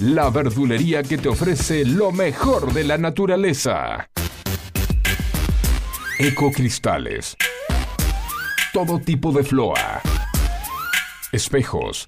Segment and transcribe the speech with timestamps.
[0.00, 4.08] la verdulería que te ofrece lo mejor de la naturaleza.
[6.18, 7.36] Ecocristales.
[8.72, 10.00] Todo tipo de floa.
[11.32, 12.06] Espejos.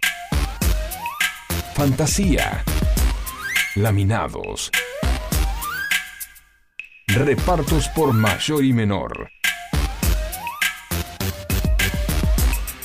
[1.74, 2.64] Fantasía.
[3.76, 4.70] Laminados.
[7.08, 9.30] Repartos por mayor y menor.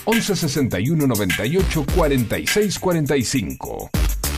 [0.03, 3.89] 11 61 98 46 45.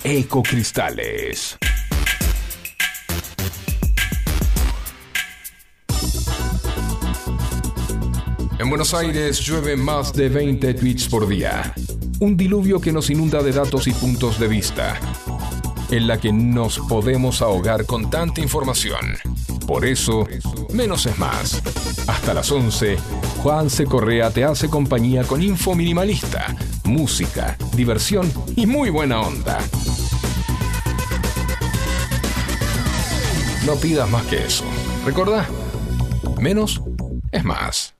[0.03, 1.57] Ecocristales.
[8.57, 11.73] En Buenos Aires llueve más de 20 tweets por día.
[12.19, 14.97] Un diluvio que nos inunda de datos y puntos de vista,
[15.91, 19.17] en la que nos podemos ahogar con tanta información.
[19.67, 20.27] Por eso,
[20.73, 21.61] menos es más.
[22.07, 22.97] Hasta las 11,
[23.43, 23.85] Juan C.
[23.85, 26.55] Correa te hace compañía con info minimalista,
[26.89, 29.59] música, diversión y muy buena onda.
[33.65, 34.65] No pidas más que eso.
[35.05, 35.47] Recordá,
[36.39, 36.81] menos
[37.31, 37.93] es más.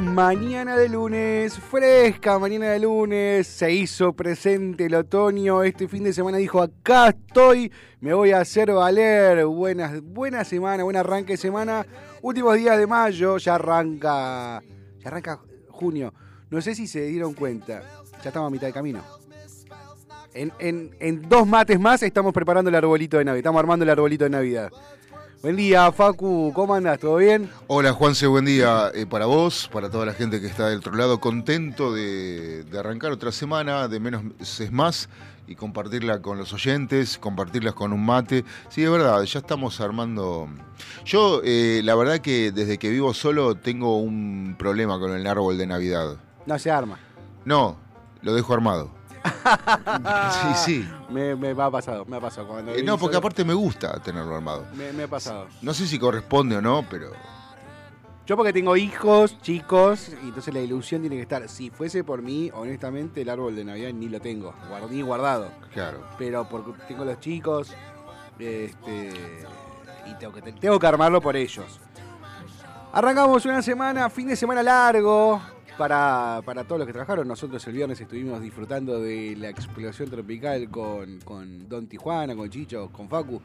[0.00, 6.12] Mañana de lunes, fresca mañana de lunes, se hizo presente el otoño, este fin de
[6.12, 11.86] semana dijo, acá estoy, me voy a hacer valer, buena semana, buen arranque de semana,
[12.22, 14.62] últimos días de mayo, ya arranca,
[14.98, 16.12] ya arranca junio,
[16.50, 17.82] no sé si se dieron cuenta,
[18.22, 19.02] ya estamos a mitad de camino.
[20.34, 23.90] En, en, en dos mates más estamos preparando el arbolito de Navidad, estamos armando el
[23.90, 24.70] arbolito de Navidad.
[25.40, 26.98] Buen día, Facu, ¿cómo andas?
[26.98, 27.48] ¿Todo bien?
[27.68, 30.96] Hola, Juanse, buen día eh, para vos, para toda la gente que está del otro
[30.96, 31.20] lado.
[31.20, 35.08] Contento de, arrancar otra semana, de menos es más,
[35.46, 38.44] y compartirla con los oyentes, compartirlas con un mate.
[38.68, 40.48] Sí, es verdad, ya estamos armando.
[41.04, 45.56] Yo, eh, la verdad que desde que vivo solo tengo un problema con el árbol
[45.56, 46.16] de Navidad.
[46.46, 46.98] No se arma.
[47.44, 47.76] No,
[48.22, 48.97] lo dejo armado.
[50.32, 50.88] Sí, sí.
[51.10, 52.58] Me, ha pasado, me ha pasado.
[52.74, 54.66] Eh, no, porque aparte me gusta tenerlo armado.
[54.74, 55.46] Me, ha pasado.
[55.62, 57.12] No sé si corresponde o no, pero.
[58.26, 61.48] Yo porque tengo hijos, chicos, y entonces la ilusión tiene que estar.
[61.48, 64.52] Si fuese por mí, honestamente, el árbol de Navidad ni lo tengo,
[64.90, 65.50] ni guardado.
[65.72, 66.04] Claro.
[66.18, 67.72] Pero porque tengo los chicos,
[68.38, 69.12] este,
[70.04, 71.80] y tengo que, tengo que armarlo por ellos.
[72.92, 75.40] Arrancamos una semana, fin de semana largo,
[75.78, 77.26] para, todos los que trabajaron.
[77.26, 82.90] Nosotros el viernes estuvimos disfrutando de la explosión tropical con, con Don Tijuana, con Chicho,
[82.92, 83.40] con Facu.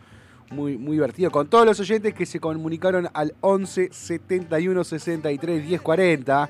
[0.50, 1.32] Muy, muy divertido.
[1.32, 6.50] Con todos los oyentes que se comunicaron al 11 71 63 10 40.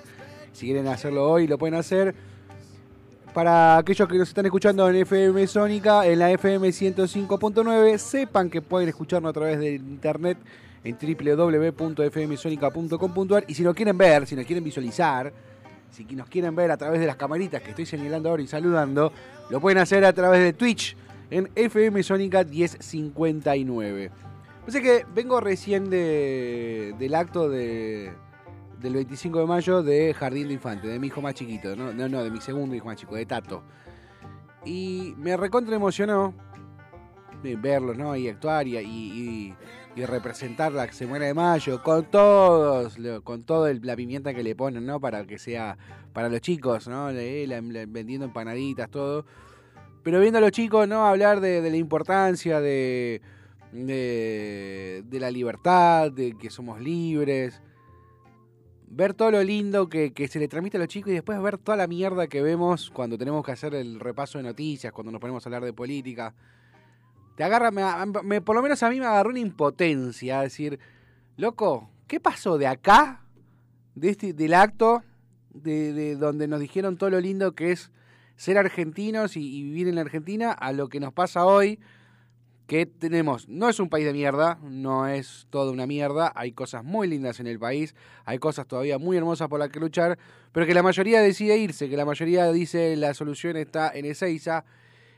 [0.51, 2.15] Si quieren hacerlo hoy, lo pueden hacer.
[3.33, 8.61] Para aquellos que nos están escuchando en FM Sónica, en la FM 105.9, sepan que
[8.61, 10.37] pueden escucharnos a través de internet
[10.83, 15.33] en www.fmsonica.com.ar y si lo quieren ver, si nos quieren visualizar,
[15.93, 19.13] si nos quieren ver a través de las camaritas que estoy señalando ahora y saludando,
[19.49, 20.97] lo pueden hacer a través de Twitch
[21.29, 24.11] en FM Sónica 1059.
[24.67, 28.11] Así que vengo recién del acto de,
[28.81, 32.09] del 25 de mayo de Jardín de Infante, de mi hijo más chiquito, no, no,
[32.09, 33.63] no de mi segundo hijo más chico, de Tato.
[34.65, 36.33] Y me recontra emocionó
[37.43, 38.15] verlos, ¿no?
[38.15, 39.53] Y actuar y
[39.95, 44.85] y representar la Semana de Mayo con todos, con todo la pimienta que le ponen,
[44.85, 44.99] ¿no?
[44.99, 45.77] Para que sea
[46.13, 47.07] para los chicos, ¿no?
[47.07, 49.25] vendiendo empanaditas, todo.
[50.03, 51.05] Pero viendo a los chicos, ¿no?
[51.05, 53.21] Hablar de, la importancia de,
[53.71, 57.61] de, la libertad, de que somos libres.
[58.87, 61.57] Ver todo lo lindo que, que se le transmite a los chicos y después ver
[61.57, 65.19] toda la mierda que vemos cuando tenemos que hacer el repaso de noticias, cuando nos
[65.19, 66.35] ponemos a hablar de política
[67.35, 70.79] te agarra, me, por lo menos a mí me agarró una impotencia, decir,
[71.37, 73.21] loco, ¿qué pasó de acá
[73.95, 75.03] de este, del acto
[75.53, 77.91] de, de donde nos dijeron todo lo lindo que es
[78.35, 81.79] ser argentinos y, y vivir en la Argentina a lo que nos pasa hoy,
[82.67, 86.83] que tenemos, no es un país de mierda, no es toda una mierda, hay cosas
[86.83, 87.93] muy lindas en el país,
[88.25, 90.17] hay cosas todavía muy hermosas por las que luchar,
[90.51, 94.63] pero que la mayoría decide irse, que la mayoría dice la solución está en Ezeiza,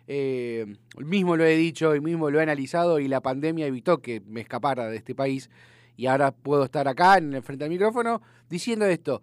[0.07, 4.21] eh, mismo lo he dicho y mismo lo he analizado y la pandemia evitó que
[4.21, 5.49] me escapara de este país.
[5.97, 9.21] Y ahora puedo estar acá en frente al micrófono diciendo esto.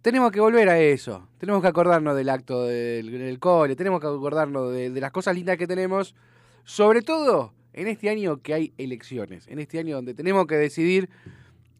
[0.00, 4.72] Tenemos que volver a eso, tenemos que acordarnos del acto del, cole, tenemos que acordarnos
[4.72, 6.16] de las cosas lindas que tenemos,
[6.64, 11.08] sobre todo en este año que hay elecciones, en este año donde tenemos que decidir,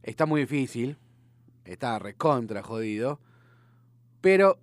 [0.03, 0.97] está muy difícil,
[1.65, 3.21] está recontra jodido,
[4.21, 4.59] pero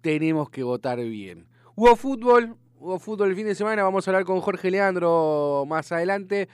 [0.00, 1.47] tenemos que votar bien.
[1.80, 5.92] Hubo fútbol, hubo fútbol el fin de semana, vamos a hablar con Jorge Leandro más
[5.92, 6.48] adelante.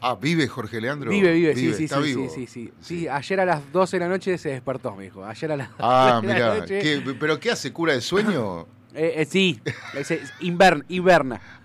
[0.00, 1.10] Ah, ¿vive Jorge Leandro?
[1.10, 2.28] Vive, vive, sí, sí, está sí, vivo.
[2.30, 3.08] sí, sí, sí, sí.
[3.08, 5.24] ayer a las 12 de la noche se despertó, me dijo.
[5.24, 7.02] Ayer a las Ah, 12 de la noche.
[7.18, 7.72] ¿pero qué hace?
[7.72, 8.68] ¿Cura de sueño?
[8.92, 9.60] Eh, eh, sí,
[9.94, 10.32] es, es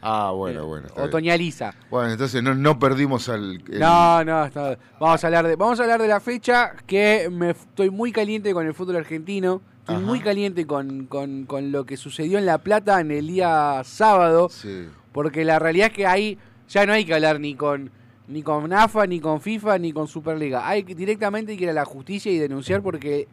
[0.01, 0.88] Ah, bueno, bueno.
[0.95, 1.07] bien.
[1.07, 1.73] otoñaliza.
[1.89, 3.63] Bueno, entonces no, no perdimos al...
[3.67, 7.27] el- No, no, está- vamos a hablar de vamos a hablar de la fecha que
[7.31, 10.06] me estoy muy caliente con el fútbol argentino, estoy Ajá.
[10.06, 14.50] muy caliente con, con, con lo que sucedió en La Plata en el día sábado,
[14.50, 14.88] Sí.
[15.12, 17.92] porque la realidad es que ahí ya no hay que hablar ni con
[18.28, 20.68] ni con AFA, ni con FIFA, ni con Superliga.
[20.68, 23.28] Hay que directamente hay que ir a la justicia y denunciar porque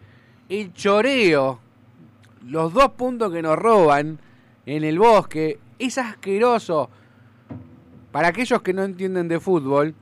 [0.50, 1.58] el choreo,
[2.46, 4.18] los dos puntos que nos roban
[4.66, 6.90] en el bosque, es asqueroso.
[8.10, 9.94] Para aquellos que no entienden de fútbol,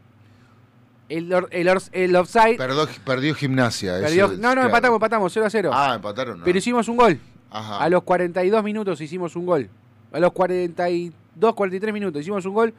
[1.11, 2.57] el, or- el, or- el offside...
[2.57, 3.97] Perdió, perdió gimnasia.
[3.99, 4.67] eso perdió- no, no, claro.
[4.67, 5.71] empatamos, empatamos, 0 a 0.
[5.75, 6.39] Ah, empataron.
[6.39, 6.45] no.
[6.45, 7.19] Pero hicimos un gol.
[7.51, 7.79] Ajá.
[7.83, 9.69] A los 42 minutos hicimos un gol.
[10.13, 12.75] A los 42, 43 minutos hicimos un gol.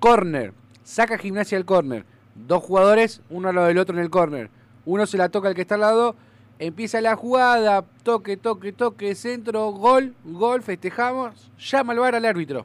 [0.00, 0.52] Corner.
[0.82, 2.04] Saca gimnasia el corner.
[2.34, 4.50] Dos jugadores, uno al lado del otro en el corner.
[4.84, 6.16] Uno se la toca al que está al lado.
[6.58, 7.84] Empieza la jugada.
[8.02, 9.14] Toque, toque, toque.
[9.14, 9.70] Centro.
[9.72, 10.14] Gol.
[10.24, 10.62] Gol.
[10.62, 11.50] Festejamos.
[11.58, 12.64] Llama al bar al árbitro.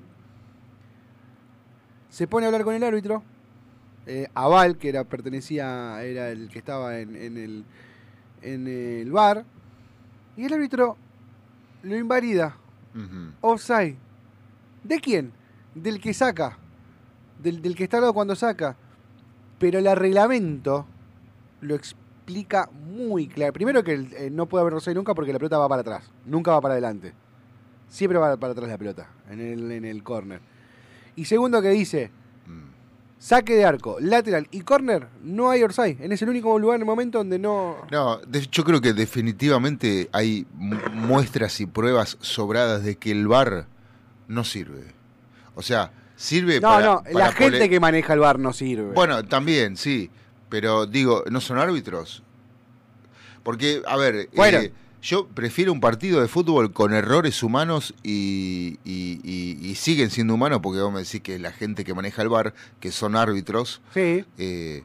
[2.10, 3.22] Se pone a hablar con el árbitro.
[4.10, 7.66] Eh, Aval, que era, pertenecía, era el que estaba en, en el,
[8.42, 9.44] en el bar.
[10.38, 10.96] Y el árbitro
[11.84, 12.56] lo invalida.
[12.96, 13.34] Ujú.
[13.42, 13.98] Offside.
[14.84, 15.34] ¿De quién?
[15.76, 16.58] Del que saca.
[17.44, 18.78] Del, del que está al lado cuando saca.
[19.60, 20.86] Pero el reglamento
[21.60, 23.52] lo explica muy claro.
[23.52, 26.10] Primero que eh, no puede haber offside nunca porque la pelota va para atrás.
[26.26, 27.14] Nunca va para adelante.
[27.90, 29.10] Siempre va para atrás la pelota.
[29.30, 30.40] En el, en el corner.
[31.18, 32.10] Y segundo que dice.
[33.20, 35.98] Saque de arco, lateral y corner, no hay offside.
[36.04, 37.78] En es el único lugar en el momento donde no...
[37.92, 38.22] No,
[38.52, 43.66] yo creo que definitivamente hay mu- muestras y pruebas sobradas de que el VAR
[44.28, 44.94] no sirve.
[45.56, 46.86] O sea, sirve No, para...
[46.86, 48.94] no, para la gente que maneja el bar no sirve.
[48.94, 50.10] Bueno, también, sí.
[50.50, 52.24] Pero digo, ¿no son árbitros?
[53.44, 54.60] Porque, a ver, Bueno.
[54.60, 54.72] eh,
[55.02, 60.34] yo prefiero un partido de fútbol con errores humanos y, y- y- y siguen siendo
[60.34, 63.82] humanos, porque vos me decís que la gente que maneja el bar, que son árbitros,
[63.94, 64.84] sí, eh,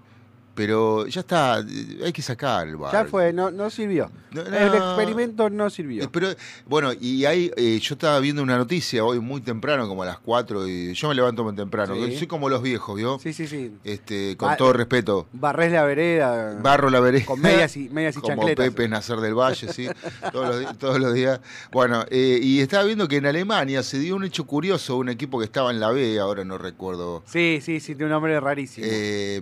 [0.54, 2.92] pero ya está, eh, hay que sacar el bar.
[2.92, 4.10] ya fue, no, no sirvió.
[4.32, 6.04] No, El experimento no sirvió.
[6.04, 6.28] Eh, Pero,
[6.66, 10.18] bueno, y hay, eh, yo estaba viendo una noticia hoy muy temprano, como a las
[10.18, 11.94] 4, y yo me levanto muy temprano.
[11.94, 12.16] Sí.
[12.16, 13.18] Soy como los viejos, ¿vio?
[13.18, 13.72] Sí, sí, sí.
[13.84, 15.26] Este, con todo respeto.
[15.32, 16.58] Barrés la vereda.
[16.60, 17.26] Barro la vereda.
[17.26, 18.66] Con medias y, medias y como chancletas.
[18.68, 19.88] Pepe Nacer del Valle, sí,
[20.32, 21.40] todos los, todos los días.
[21.70, 25.38] Bueno, eh, y estaba viendo que en Alemania se dio un hecho curioso, un equipo
[25.38, 27.22] que estaba en la B, ahora no recuerdo.
[27.26, 28.86] Sí, sí, sí, tiene un nombre rarísimo.
[28.88, 29.40] Eh,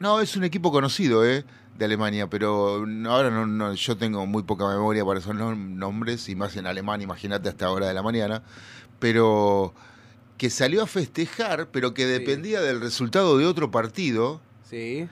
[0.00, 1.44] no, es un equipo conocido, ¿eh?
[1.78, 6.28] De Alemania, pero ahora no, no- yo tengo muy poca memoria para esos nom- nombres,
[6.28, 8.42] y más en alemán, imagínate hasta hora de la mañana.
[8.98, 9.74] Pero
[10.38, 15.06] que salió a festejar, pero que dependía del resultado de otro partido sí.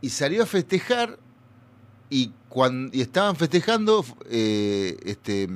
[0.00, 1.18] y salió a festejar
[2.10, 5.48] y cuando y estaban festejando eh, este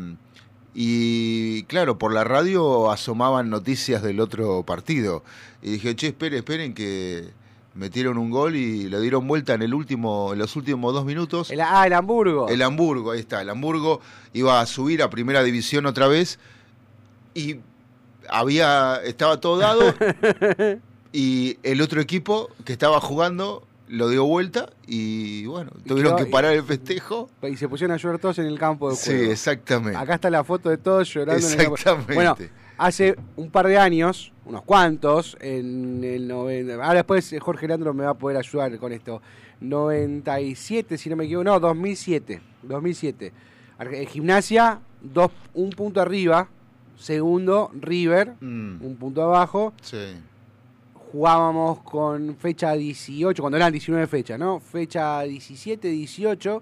[0.75, 5.23] y claro por la radio asomaban noticias del otro partido
[5.63, 7.31] y dije che esperen esperen que
[7.75, 11.51] metieron un gol y le dieron vuelta en el último en los últimos dos minutos
[11.51, 12.49] El, ah, el Hamburgo.
[12.49, 14.01] el Hamburgo ahí está el Hamburgo
[14.33, 16.39] iba a subir a primera división otra vez
[17.35, 17.57] y
[18.29, 19.95] había estaba todo dado
[21.13, 26.25] y el otro equipo que estaba jugando lo dio vuelta y bueno, Y tuvieron quedó-
[26.25, 27.29] que parar el festejo.
[27.43, 29.33] Y se pusieron a llorar todos en el campo de Sí, juego.
[29.33, 29.99] exactamente.
[29.99, 31.75] Acá está la foto de todos llorando en el campo.
[31.75, 32.15] Exactamente.
[32.15, 32.37] Bueno,
[32.79, 36.75] hace un par de años, unos cuantos, en el 90.
[36.75, 39.21] Ahora después eh, Jorge Leandro me va a poder ayudar con esto.
[39.61, 42.41] 97, si no me equivoco, no, 2007.
[42.63, 43.33] 2007.
[43.79, 46.49] Arge- eh, Gimnasia, dos, un punto arriba.
[46.97, 49.73] Segundo, River, Mm, un punto abajo.
[49.83, 50.15] sí.
[51.13, 54.59] jugábamos con fecha 18, cuando eran 19 fechas, ¿no?
[54.59, 56.61] Fecha 17, 18,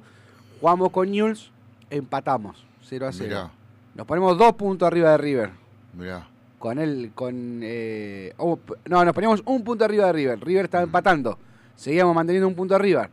[0.60, 1.50] jugamos con Newell's,
[1.88, 3.28] empatamos, 0 a 0.
[3.28, 3.50] Mirá,
[3.94, 5.50] Nos ponemos dos puntos arriba de River.
[5.92, 6.28] Mirá.
[6.58, 7.60] Con él, con.
[7.62, 8.58] eh, oh,
[8.88, 10.40] no, nos poníamos un punto arriba de River.
[10.40, 11.38] River estaba empatando.
[11.74, 13.08] Seguíamos manteniendo un punto arriba.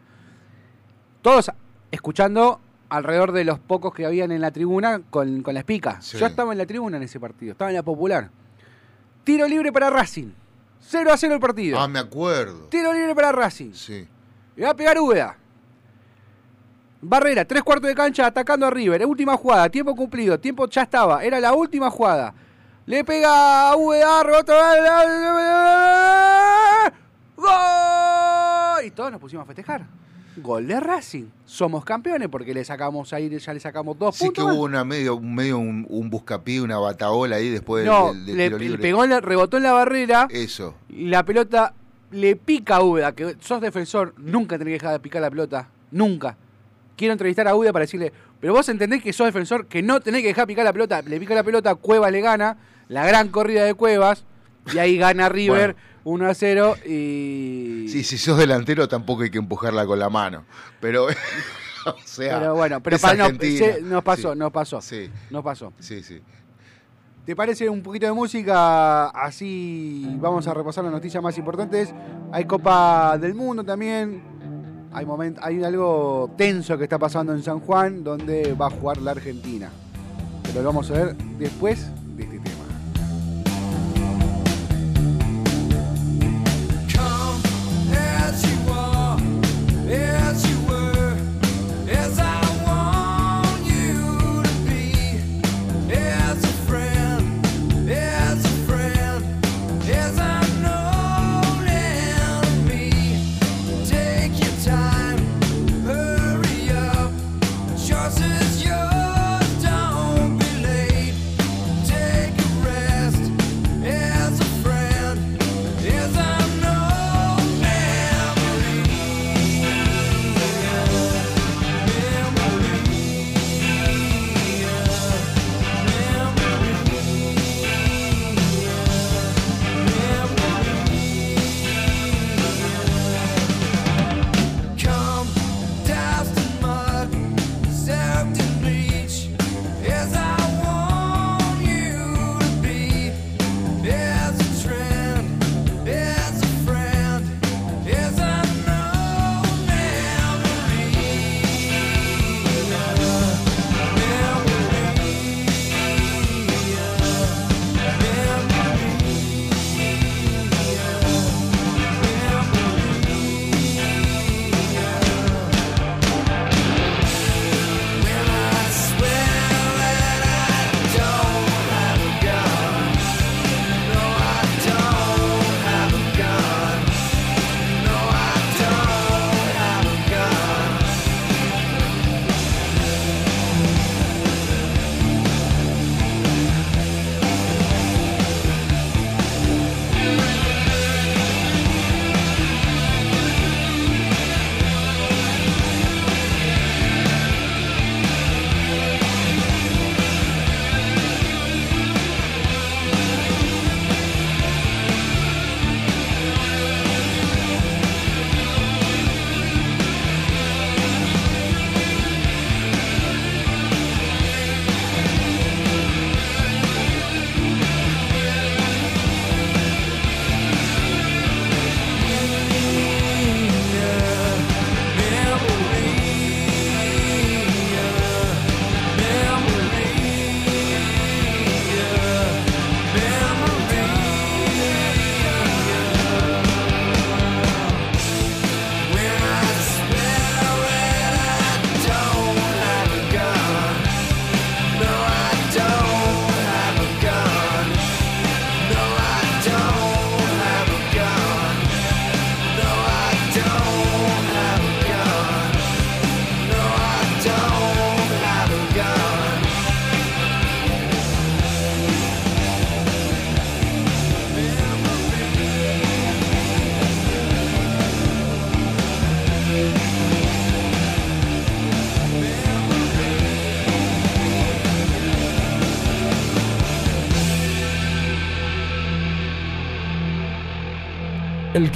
[1.22, 1.52] Todos
[1.92, 2.60] escuchando
[2.90, 6.02] alrededor de los pocos que habían en la tribuna con, con la espica.
[6.02, 6.18] Sí.
[6.18, 8.30] Yo estaba en la tribuna en ese partido, estaba en la popular.
[9.24, 10.32] Tiro libre para Racing.
[10.82, 11.80] 0 a 0 el partido.
[11.80, 12.68] Ah, me acuerdo.
[12.70, 13.74] Tiro libre para Racing.
[13.74, 14.08] Sí.
[14.56, 15.38] Le va a pegar Úbeda.
[17.02, 19.06] Barrera, tres cuartos de cancha atacando a River.
[19.06, 21.24] Última jugada, tiempo cumplido, tiempo ya estaba.
[21.24, 22.34] Era la última jugada.
[22.90, 24.56] Le pega a Úbeda, rebota.
[27.38, 28.86] ¡Gol!
[28.86, 29.86] Y todos nos pusimos a festejar.
[30.38, 31.26] Gol de Racing.
[31.46, 34.46] Somos campeones porque le sacamos ahí, ya le sacamos dos Sí que puntos.
[34.46, 34.56] más.
[34.56, 38.26] hubo una medio, un medio un, un buscapié, una bataola ahí después del- no, del,
[38.26, 38.82] del le, tiro le libre.
[38.82, 40.28] pegó, rebotó en la barrera.
[40.32, 40.76] Eso.
[40.90, 41.74] Y la pelota
[42.12, 45.70] le pica a Úbeda, que sos defensor, nunca tenés que dejar de picar la pelota,
[45.92, 46.38] nunca.
[46.96, 50.22] Quiero entrevistar a Úbeda para decirle, pero vos entendés que sos defensor, que no tenés
[50.22, 52.58] que dejar picar la pelota, le pica la pelota, Cuevas le gana,
[52.90, 54.26] la gran corrida de Cuevas,
[54.74, 57.86] y ahí gana River 1 a 0 y...
[57.90, 60.44] Sí, si sos delantero tampoco hay que empujarla con la mano.
[60.82, 61.06] Pero,
[61.86, 65.10] o sea, Pero bueno, pero es pa- no, se- nos pasó, Sí, nos pasó, Sí,
[65.30, 65.74] nos pasó.
[65.80, 66.22] sí, sí.
[67.26, 69.10] ¿Te parece un poquito de música?
[69.10, 71.94] Así vamos a repasar las noticias más importantes.
[72.32, 74.24] Hay Copa del Mundo también.
[74.92, 78.98] Hay, moment- hay algo tenso que está pasando en San Juan, donde va a jugar
[78.98, 79.70] la Argentina.
[80.44, 82.59] Pero lo vamos a ver después de este tema.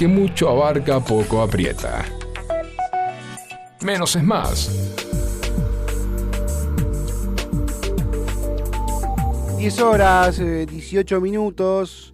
[0.04, 2.04] Que mucho abarca poco aprieta.
[3.80, 4.70] Menos es más.
[9.56, 12.12] 10 horas, eh, 18 minutos,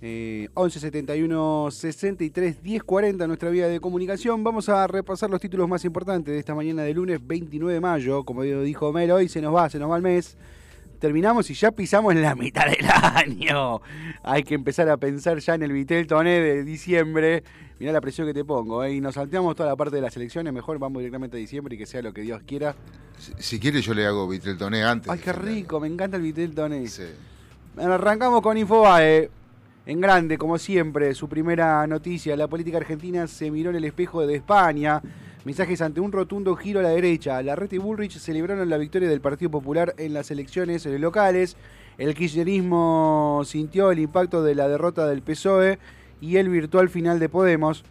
[0.00, 4.42] eh, 11 71 63 10 40 nuestra vía de comunicación.
[4.42, 8.24] Vamos a repasar los títulos más importantes de esta mañana de lunes 29 de mayo.
[8.24, 10.38] Como dijo Mel, hoy se nos va, se nos va el mes.
[10.98, 13.80] Terminamos y ya pisamos en la mitad del año.
[14.22, 17.42] Hay que empezar a pensar ya en el Vitel Toné de diciembre.
[17.78, 18.82] Mirá la presión que te pongo.
[18.84, 18.94] ¿eh?
[18.94, 20.52] Y nos salteamos toda la parte de las elecciones.
[20.52, 22.74] Mejor vamos directamente a diciembre y que sea lo que Dios quiera.
[23.18, 25.10] Si, si quiere yo le hago Vitreltoné antes.
[25.10, 26.86] Ay, qué rico, me encanta el Vitel Toné.
[26.88, 27.04] Sí.
[27.76, 29.30] Arrancamos con Infobae.
[29.84, 32.36] En grande, como siempre, su primera noticia.
[32.36, 35.00] La política argentina se miró en el espejo de España.
[35.46, 37.40] Mensajes ante un rotundo giro a la derecha.
[37.40, 41.56] La Red y Bullrich celebraron la victoria del Partido Popular en las elecciones locales.
[41.98, 45.78] El kirchnerismo sintió el impacto de la derrota del PSOE
[46.20, 47.84] y el virtual final de Podemos.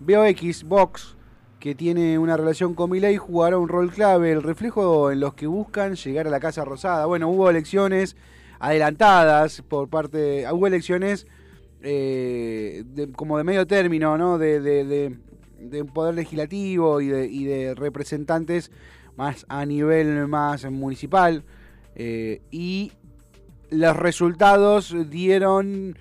[0.00, 1.16] BOX, Vox,
[1.60, 5.46] que tiene una relación con Milei, jugará un rol clave, el reflejo en los que
[5.46, 7.06] buscan llegar a la Casa Rosada.
[7.06, 8.16] Bueno, hubo elecciones
[8.58, 11.28] adelantadas por parte, hubo elecciones
[11.82, 12.82] eh,
[13.14, 14.38] como de medio término, ¿no?
[14.38, 15.16] De, de-
[15.70, 18.70] de- de poder legislativo y de, y de representantes
[19.16, 21.44] más a nivel más municipal.
[21.94, 22.92] eh, y
[23.70, 25.96] los resultados dieron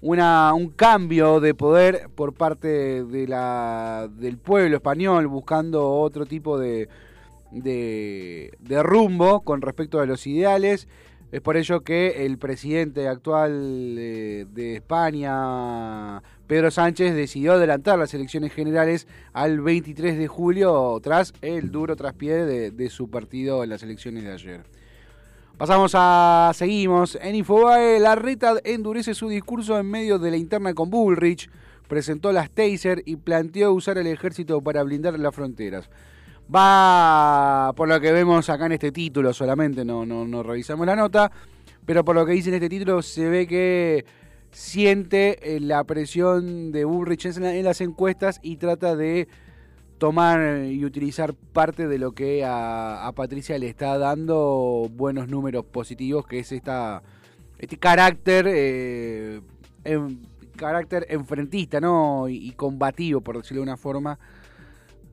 [0.00, 6.58] una, un cambio de poder por parte de la, del pueblo español buscando otro tipo
[6.58, 6.88] de,
[7.50, 10.88] de, de rumbo con respecto a los ideales.
[11.30, 18.14] Es por ello que el presidente actual eh, de España, Pedro Sánchez, decidió adelantar las
[18.14, 23.82] elecciones generales al 23 de julio tras el duro traspié de, su partido en las
[23.82, 24.62] elecciones de ayer.
[25.58, 26.52] Pasamos a.
[26.54, 27.18] Seguimos.
[27.20, 31.50] En Infobae, la reta endurece su discurso en medio de la interna con Bullrich.
[31.88, 35.90] Presentó las taser y planteó usar el ejército para blindar las fronteras.
[36.54, 40.96] Va, por lo que vemos acá en este título solamente, no, no, no revisamos la
[40.96, 41.30] nota,
[41.84, 44.06] pero por lo que dice en este título se ve que
[44.50, 49.28] siente eh, la presión de Bullrich en, la- en las encuestas y trata de
[49.98, 55.66] tomar y utilizar parte de lo que a, a Patricia le está dando buenos números
[55.66, 57.02] positivos, que es esta
[57.58, 59.40] este carácter eh,
[60.56, 62.28] carácter enfrentista, ¿no?
[62.28, 64.18] Y combativo, por decirlo de una forma,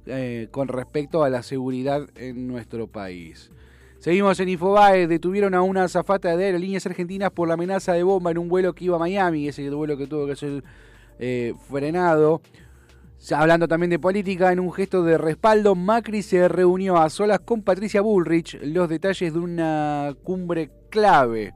[0.05, 3.51] eh, con respecto a la seguridad en nuestro país.
[3.99, 8.29] Seguimos en Infobae, detuvieron a una azafata de aerolíneas argentinas por la amenaza de bomba
[8.29, 10.63] en un vuelo que iba a Miami, ese vuelo que tuvo que ser
[11.17, 12.41] eh, frenado.
[13.35, 17.63] Hablando también de política, en un gesto de respaldo, Macri se reunió a solas con
[17.63, 21.55] Patricia Bullrich, los detalles de una cumbre clave.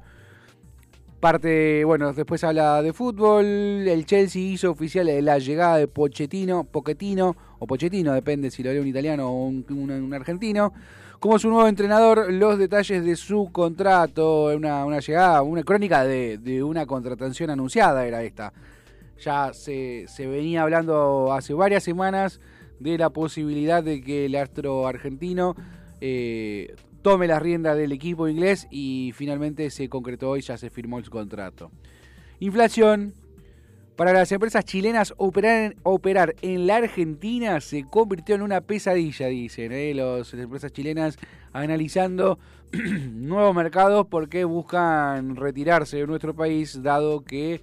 [1.19, 7.35] Parte, bueno, después habla de fútbol, el Chelsea hizo oficial la llegada de Pochettino, Pochettino,
[7.59, 10.73] o Pochettino, depende si lo lee un italiano o un, argentino,
[11.19, 16.85] como su nuevo entrenador, los detalles de su contrato, una, llegada, una crónica de, una
[16.85, 18.53] contratación anunciada era esta.
[19.21, 22.39] Ya se, se venía hablando hace varias semanas
[22.79, 25.55] de la posibilidad de que el astro argentino
[25.99, 30.99] eh, tome las riendas del equipo inglés y finalmente se concretó y ya se firmó
[30.99, 31.71] el contrato.
[32.39, 33.13] Inflación.
[33.99, 39.93] Para las empresas chilenas, operar en, la Argentina se convirtió en una pesadilla, dicen ¿eh?
[39.93, 41.17] Las empresas chilenas
[41.51, 42.39] analizando
[43.12, 47.62] nuevos mercados porque buscan retirarse de nuestro país, dado que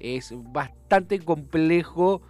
[0.00, 2.22] es bastante complejo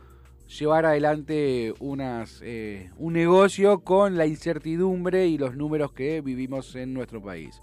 [0.49, 6.93] llevar adelante unas, eh, un negocio con la incertidumbre y los números que vivimos en
[6.93, 7.63] nuestro país.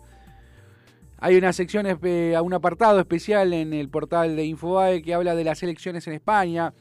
[1.18, 5.64] Hay una sección, un apartado especial en el portal de Infobae que habla de las
[5.64, 6.74] elecciones en España.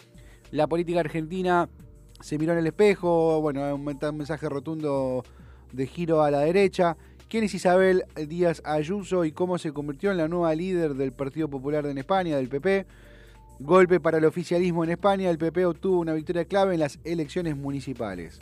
[0.51, 1.68] La política argentina
[2.20, 3.40] se miró en el espejo.
[3.40, 5.25] Bueno, un mensaje rotundo
[5.73, 6.97] de giro a la derecha.
[7.29, 11.49] ¿Quién es Isabel Díaz Ayuso y cómo se convirtió en la nueva líder del Partido
[11.49, 12.87] Popular en España, del PP?
[13.61, 15.31] Golpe para el oficialismo en España.
[15.31, 18.40] El PP obtuvo una victoria clave en las elecciones municipales.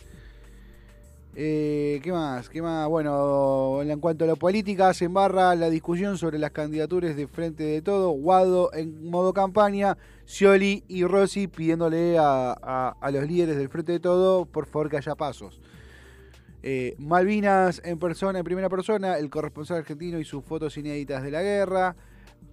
[1.35, 2.51] Eh, ¿Qué más?
[2.51, 2.87] ¿Qué más?
[2.89, 7.65] Bueno, en cuanto a la política, se embarra la discusión sobre las candidaturas de Frente
[7.65, 8.11] de Todo.
[8.11, 14.45] Guado en modo campaña, Scioli y Rossi pidiéndole a, los líderes del Frente de Todo,
[14.45, 15.59] por favor, que haya pasos.
[16.63, 21.31] Eh, Malvinas en persona, en primera persona, el corresponsal argentino y sus fotos inéditas de
[21.31, 21.97] la guerra.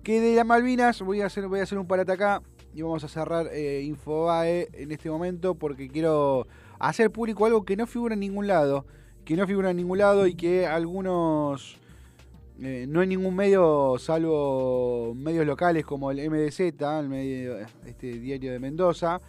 [0.03, 2.41] Que de las Malvinas, voy a hacer, voy a hacer un parate acá
[2.73, 6.47] y vamos a cerrar eh, Infobae en este momento porque quiero
[6.79, 8.85] hacer público algo que no figura en ningún lado,
[9.25, 11.77] que no figura en ningún lado y que algunos
[12.61, 18.51] eh, no hay ningún medio, salvo medios locales como el MDZ, el medio, este diario
[18.51, 19.21] de Mendoza,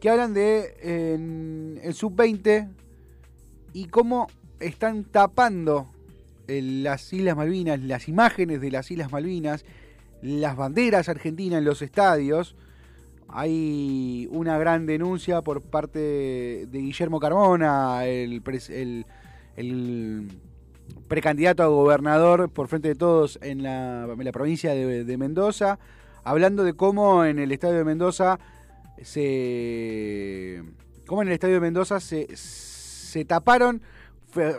[0.00, 2.70] que hablan de el sub-20
[3.72, 4.28] y cómo
[4.60, 5.90] están tapando
[6.46, 9.64] las Islas Malvinas, las imágenes de las Islas Malvinas,
[10.22, 12.56] las banderas argentinas en los estadios.
[13.32, 15.98] Hay una gran denuncia por parte
[16.66, 18.42] de Guillermo Carmona, el,
[21.08, 25.78] precandidato a gobernador por frente de todos en la, provincia de, de Mendoza,
[26.24, 28.38] hablando de cómo en el estadio de Mendoza
[29.02, 30.62] se.
[31.06, 33.82] cómo en el estadio de Mendoza se, se taparon.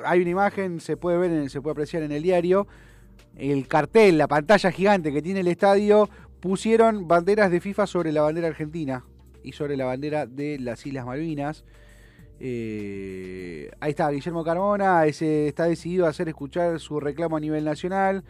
[0.06, 2.68] hay una imagen, se puede ver, se puede apreciar en el diario.
[3.38, 6.10] El cartel, la pantalla gigante que tiene el estadio,
[6.42, 9.06] pusieron banderas de FIFA sobre la bandera argentina
[9.44, 11.64] y sobre la bandera de las Islas Malvinas.
[12.40, 17.64] Eh, ahí está Guillermo Carmona, ese está decidido a hacer escuchar su reclamo a nivel
[17.64, 18.24] nacional.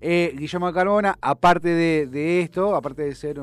[0.00, 3.38] Eh, Guillermo Carmona, aparte de, esto, aparte de ser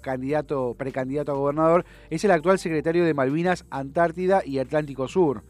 [0.00, 5.44] candidato, precandidato a gobernador, es el actual secretario de Malvinas, Antártida y Atlántico Sur.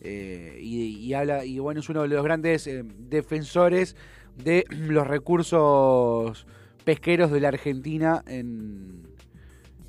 [0.00, 2.70] Eh, y, y habla, y bueno, es uno de los grandes
[3.10, 3.96] defensores
[4.36, 6.46] de los recursos
[6.92, 9.02] pesqueros de la Argentina en,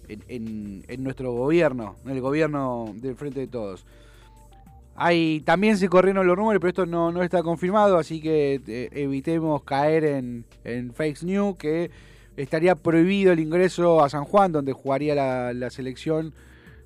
[0.10, 3.86] en, en- nuestro gobierno, en el gobierno del Frente de Todos.
[4.98, 8.90] Hay, también se corrieron los rumores, pero esto no, no está confirmado, así que eh,
[8.92, 11.90] evitemos caer en, en fake news, que
[12.36, 16.34] estaría prohibido el ingreso a San Juan, donde jugaría la, la selección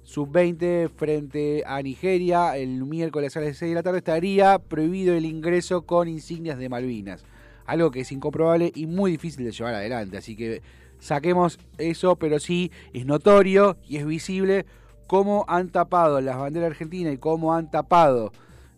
[0.04, 2.56] sub-20 frente a Nigeria.
[2.56, 6.70] El miércoles a las 6 de la tarde estaría prohibido el ingreso con insignias de
[6.70, 7.26] Malvinas.
[7.66, 10.18] Algo que es incomprobable y muy difícil de llevar adelante.
[10.18, 10.62] Así que
[11.00, 14.66] saquemos eso, pero sí es notorio y es visible
[15.08, 18.32] cómo han tapado las banderas argentinas y cómo han tapado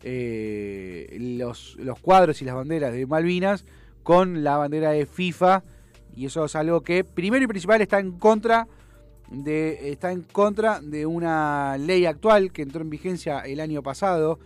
[0.04, 3.65] eh, los, los cuadros y las banderas de Malvinas
[4.04, 5.63] con la bandera de FIFA.
[6.15, 8.67] Y eso es algo que, primero y principal, está en contra
[9.30, 14.39] de, está en contra de una ley actual que entró en vigencia el año pasado,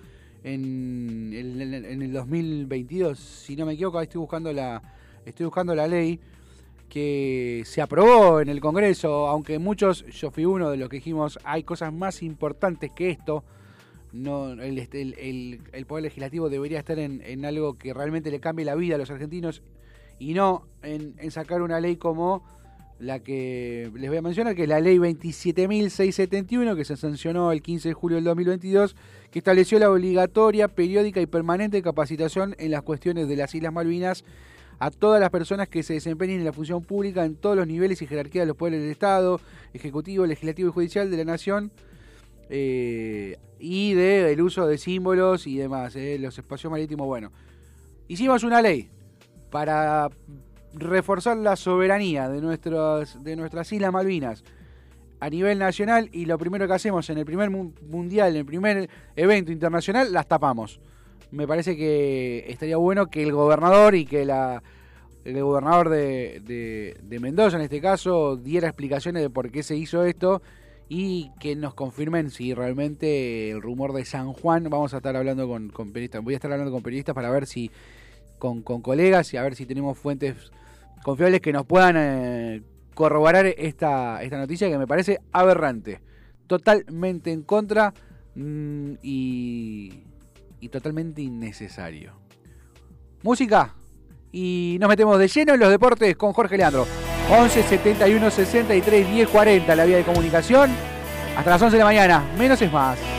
[0.44, 4.82] en el, en el- en el 2022, si no me equivoco, estoy buscando la,
[5.26, 6.20] estoy buscando la ley
[6.88, 11.38] que se aprobó en el Congreso, aunque muchos, yo fui uno de los que dijimos,
[11.44, 13.44] hay cosas más importantes que esto.
[14.12, 18.40] No, el, este, el- el- Poder Legislativo debería estar en, en algo que realmente le
[18.40, 19.62] cambie la vida a los argentinos
[20.18, 22.44] y no en sacar una ley como
[23.00, 27.62] la que les voy a mencionar, que es la ley 27.671, que se sancionó el
[27.62, 28.96] 15 de julio del 2022,
[29.32, 34.26] que estableció la obligatoria, periódica y permanente capacitación en las cuestiones de las Islas Malvinas
[34.80, 38.02] a todas las personas que se desempeñen en la función pública en todos los niveles
[38.02, 39.40] y jerarquías de los poderes del Estado,
[39.74, 41.72] Ejecutivo, Legislativo y Judicial de la Nación,
[42.50, 47.08] eh, y del uso de símbolos y demás, eh, los espacios marítimos.
[47.08, 47.32] Bueno,
[48.08, 48.90] hicimos una ley
[49.52, 50.10] para
[50.74, 54.44] reforzar la soberanía de, nuestros, de nuestras Islas Malvinas
[55.20, 58.46] a nivel nacional y lo primero que hacemos en el primer mu- mundial, en el
[58.46, 60.80] primer evento internacional, las tapamos.
[61.32, 64.64] Me parece que estaría bueno que el gobernador y que la,
[65.26, 69.76] el gobernador de, de- de Mendoza, en este caso, diera explicaciones de por qué se
[69.76, 70.42] hizo esto
[70.88, 75.48] y que nos confirmen si realmente el rumor de San Juan, vamos a estar hablando
[75.48, 77.70] con periodistas, voy a estar hablando con periodistas para ver si,
[78.40, 80.52] con, con colegas y a ver si tenemos fuentes
[81.04, 82.64] confiables que nos puedan eh,
[82.96, 86.02] corroborar esta, esta noticia que me parece aberrante,
[86.48, 87.94] totalmente en contra
[88.36, 90.04] mm, y,
[90.60, 92.14] y totalmente innecesario.
[93.22, 93.76] Música
[94.32, 96.86] y nos metemos de lleno en los deportes con Jorge Leandro.
[97.30, 100.72] 11 71 63 10 40 la vía de comunicación.
[101.38, 102.24] Hasta las 11 de la mañana.
[102.38, 103.19] Menos es más.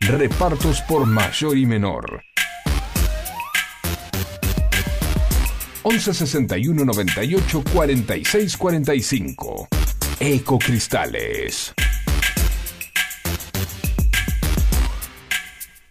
[0.00, 2.22] Repartos por mayor y menor.
[5.82, 9.68] 11 61 98 46 45.
[10.18, 11.74] Ecocristales.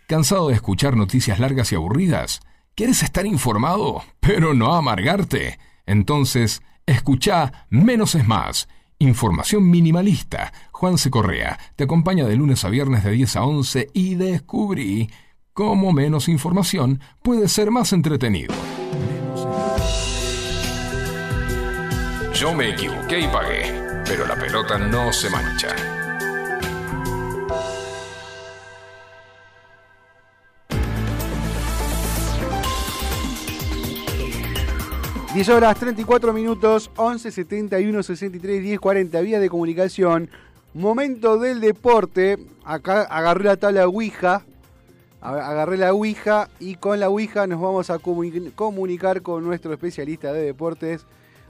[0.08, 2.42] ¿Cansado de escuchar noticias largas y aburridas?
[2.76, 5.60] ¿Quieres estar informado, pero no amargarte?
[5.86, 8.68] Entonces, escucha Menos es Más.
[9.02, 10.52] Información minimalista.
[10.72, 11.10] Juan C.
[11.10, 15.10] Correa te acompaña de lunes a viernes de 10 a 11 y descubrí
[15.54, 18.54] cómo menos información puede ser más entretenido.
[22.34, 25.76] Yo me equivoqué y pagué, pero la pelota no se mancha.
[35.34, 40.30] 10 horas 34 minutos, 11 71 63 10 40, vía de comunicación.
[40.74, 42.38] Momento del deporte.
[42.66, 44.42] Acá agarré la tabla Ouija.
[45.22, 50.34] Agarré la Ouija y con la Ouija nos vamos a comuni- comunicar con nuestro especialista
[50.34, 51.06] de deportes.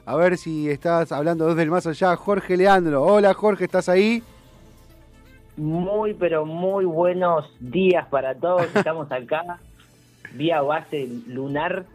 [0.06, 3.04] A ver si estás hablando desde el más allá, Jorge Leandro.
[3.04, 4.24] Hola Jorge, ¿estás ahí?
[5.56, 8.64] Muy, pero muy buenos días para todos.
[8.74, 9.60] Estamos acá,
[10.34, 11.86] vía base lunar,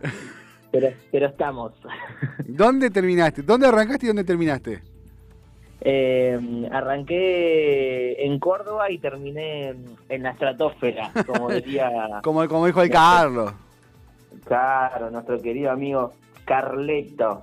[0.75, 1.73] pero, pero estamos.
[2.47, 3.43] ¿Dónde terminaste?
[3.43, 4.83] ¿Dónde arrancaste y dónde terminaste?
[5.81, 9.75] Eh, arranqué en Córdoba y terminé
[10.09, 11.91] en la estratosfera, como diría,
[12.23, 13.53] Como, como dijo el Carlos.
[14.45, 16.13] claro, nuestro querido amigo
[16.45, 17.43] Carleto.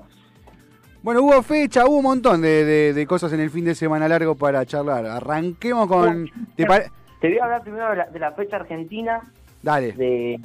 [1.03, 4.07] Bueno, hubo fecha, hubo un montón de, de- de cosas en el fin de semana
[4.07, 5.05] largo para charlar.
[5.05, 6.29] Arranquemos con...
[6.55, 6.65] ¿te
[7.19, 9.21] Te voy a hablar primero de la, de la fecha argentina,
[9.63, 9.91] Dale.
[9.93, 10.39] de,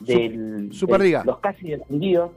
[0.00, 1.20] del, Superliga.
[1.20, 2.30] de los casi descendidos,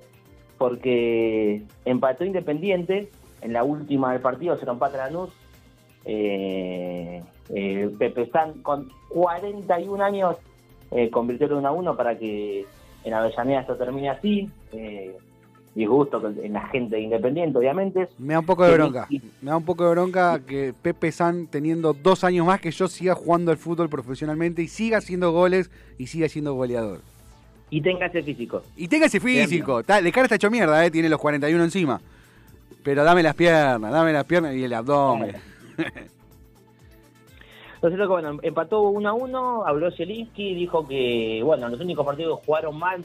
[0.58, 3.10] porque empató Independiente
[3.42, 5.30] en la última del partido, se lo empata Lanús.
[6.06, 10.38] Eh, eh, Pepe San con 41 años
[10.92, 12.66] eh, convirtió el 1 a 1 para que
[13.04, 14.50] en Avellaneda esto termine así.
[14.72, 15.16] Eh,
[15.76, 18.08] disgusto con- en la gente de Independiente, obviamente.
[18.18, 19.08] Me da un poco de bronca.
[19.42, 22.88] Me da un poco de bronca que Pepe San, teniendo dos años más que yo,
[22.88, 27.02] siga jugando al fútbol profesionalmente y siga haciendo goles y siga siendo goleador.
[27.70, 28.64] Y tenga ese físico.
[28.76, 29.82] Y tenga ese físico.
[29.82, 32.00] Está- de cara está hecho mierda, eh, tiene los 41 encima.
[32.84, 35.36] Pero dame las piernas, dame las piernas y el abdomen.
[37.76, 42.06] Entonces, lo que, bueno, empató 1 a 1, habló Zielinski, dijo que, bueno, los únicos
[42.06, 43.04] partidos que jugaron mal,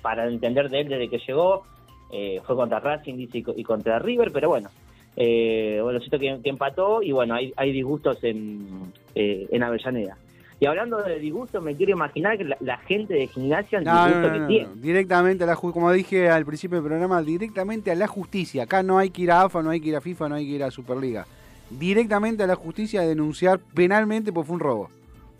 [0.00, 1.64] para entender de él desde que llegó,
[2.12, 4.68] eh, fue contra Racing dice, y co- y contra River, pero bueno,
[5.16, 10.16] eh, bueno, siento que, que empató y bueno, hay, hay disgustos en, eh, en Avellaneda.
[10.62, 14.06] Y hablando de disgustos, me quiero imaginar que la, la gente de gimnasia, el No,
[14.06, 14.68] disgusto no, que tiene.
[14.76, 18.62] Directamente a la como dije al principio del programa, directamente a la justicia.
[18.62, 20.46] Acá no hay que ir a AFA, no hay que ir a FIFA, no hay
[20.46, 21.26] que ir a Superliga.
[21.68, 24.90] Directamente a la justicia a denunciar penalmente porque fue un robo.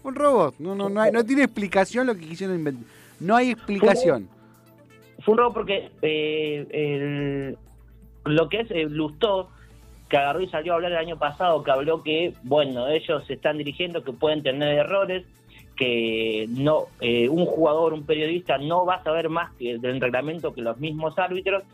[0.03, 0.55] Fue un robo.
[0.59, 2.83] No, no, no, hay- no tiene explicación lo que quisieron inventar.
[3.21, 4.29] No hay explicación.
[5.21, 7.59] Fue un robo porque eh, el-
[8.25, 9.51] lo que es eh, Lustó,
[10.13, 13.33] que agarró y salió a hablar el año pasado, que habló que, bueno, ellos se
[13.33, 15.25] están dirigiendo, que pueden tener errores,
[15.75, 20.53] que no eh, un jugador, un periodista no va a saber más que del reglamento
[20.53, 21.65] que los mismos árbitros.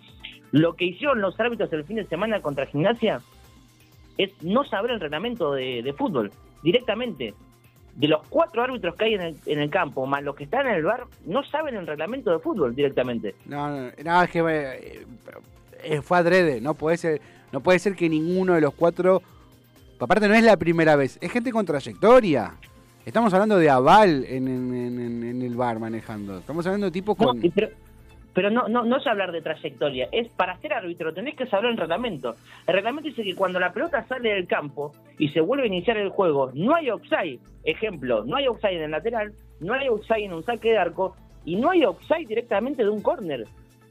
[0.53, 3.21] Lo que hicieron los árbitros el fin de semana contra Gimnasia
[4.17, 6.31] es no saber el reglamento de, fútbol
[6.63, 7.35] directamente.
[7.97, 10.69] De los cuatro árbitros que hay en el, en el campo, más los que están
[10.69, 13.35] en el bar, no saben el reglamento de fútbol directamente.
[13.47, 15.05] No, no, no, es que
[15.83, 16.61] eh, fue adrede.
[16.61, 17.21] No puede ser,
[17.53, 19.23] no puede ser que ninguno de los cuatro.
[20.01, 21.19] Aparte, no es la primera vez.
[21.21, 22.53] Es gente con trayectoria.
[23.05, 26.39] Estamos hablando de aval en, en- en- en el bar manejando.
[26.39, 27.41] Estamos hablando de tipos con.
[28.35, 31.71] pero no, no, no es hablar de trayectoria, es para ser árbitro tenés que saber
[31.73, 32.37] el reglamento.
[32.69, 35.97] El reglamento dice que cuando la pelota sale del campo y se vuelve a iniciar
[35.97, 37.41] el juego, no hay offside.
[37.65, 41.17] Ejemplo, no hay offside en el lateral, no hay offside en un saque de arco
[41.45, 43.45] y no hay offside directamente de un córner.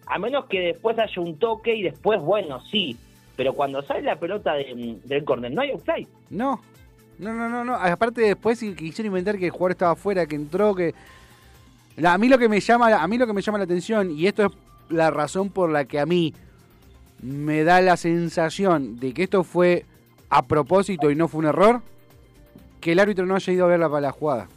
[0.05, 2.95] A menos que después haya un toque y después, bueno, sí.
[3.37, 6.07] Pero cuando sale la pelota de- del córner, no hay offside.
[6.29, 6.59] No.
[7.19, 7.75] No, no, no, no.
[7.75, 10.93] Aparte después si quisieron inventar que el jugador estaba afuera, que entró, que.
[11.95, 14.11] La- a mí lo que me llama, a mí lo que me llama la atención,
[14.11, 14.51] y esto es
[14.89, 16.33] la razón por la que a mí
[17.21, 19.85] me da la sensación de que esto fue
[20.29, 21.81] a propósito y no fue un error,
[22.81, 24.47] que el árbitro no haya ido a ver la, la jugada.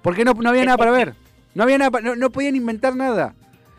[0.00, 1.14] Porque no, no había nada para ver.
[1.54, 3.34] No había nada, no, no podían inventar nada.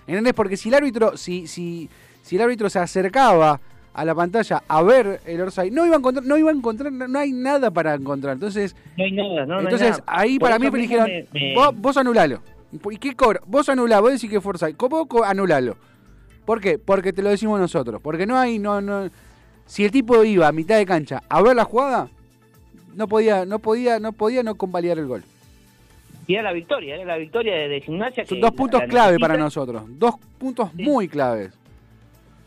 [0.05, 0.33] ¿Entendés?
[0.33, 1.89] Porque si el árbitro, si, si,
[2.21, 3.59] si el árbitro se acercaba
[3.93, 6.91] a la pantalla a ver el Orsay, no iba a encontrar, no iba a encontrar,
[6.91, 8.33] no, hay nada para encontrar.
[8.33, 10.03] Entonces, No hay nada, no, no hay entonces nada.
[10.07, 12.41] ahí Por para mí me dijeron, me- vos, vos anulalo.
[12.89, 13.39] ¿Y qué cobra?
[13.45, 14.73] Vos anulá, vos decís que fue Orsay.
[14.73, 15.77] ¿Cómo co- anulalo?
[16.45, 16.79] ¿Por qué?
[16.79, 18.01] Porque te lo decimos nosotros.
[18.01, 19.09] Porque no hay, no, no.
[19.65, 22.09] Si el tipo iba a mitad de cancha a ver la jugada,
[22.95, 25.23] no podía, no podía, no podía no convalidar el gol.
[26.25, 28.25] Y era la victoria, era la victoria de, de gimnasia.
[28.25, 29.83] Son que dos la- puntos la clave necesita, para nosotros.
[29.99, 30.83] Dos puntos Sí.
[30.83, 31.53] muy claves.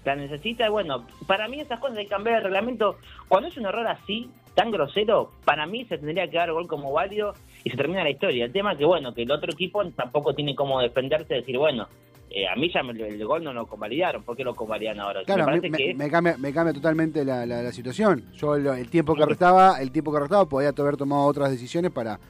[0.06, 2.96] La necesita, bueno, para mí esas cosas de cambiar el reglamento,
[3.26, 6.92] cuando es un error así, tan grosero, para mí se tendría que dar gol como
[6.92, 7.34] válido
[7.64, 8.44] y se termina la historia.
[8.44, 11.58] El tema es que, bueno, que el otro equipo tampoco tiene como defenderse y decir,
[11.58, 11.88] bueno,
[12.30, 15.24] eh, a mí ya me- el gol no lo convalidaron, ¿por qué lo convalidan ahora?
[15.24, 18.26] Claro, me me, parece me- que me cambia, me cambia totalmente la, la- la situación.
[18.34, 21.90] Yo lo- el tiempo que restaba, el tiempo que restaba podía haber tomado otras decisiones
[21.90, 22.20] para,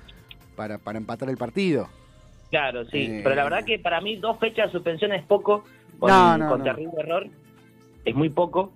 [0.56, 1.88] para, para empatar el partido.
[2.48, 5.64] Claro, sí, Eh, pero la verdad que para mí dos fechas de suspensión es poco,
[5.98, 6.64] con, No, no, con no.
[6.64, 7.26] terrible error,
[8.06, 8.72] es muy poco.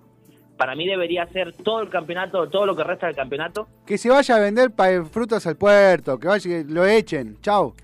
[0.59, 3.67] Para mí debería ser todo el campeonato, todo lo que resta del campeonato.
[3.87, 4.71] Que se vaya a vender
[5.11, 7.75] frutas al puerto, que vaya, lo echen, chao.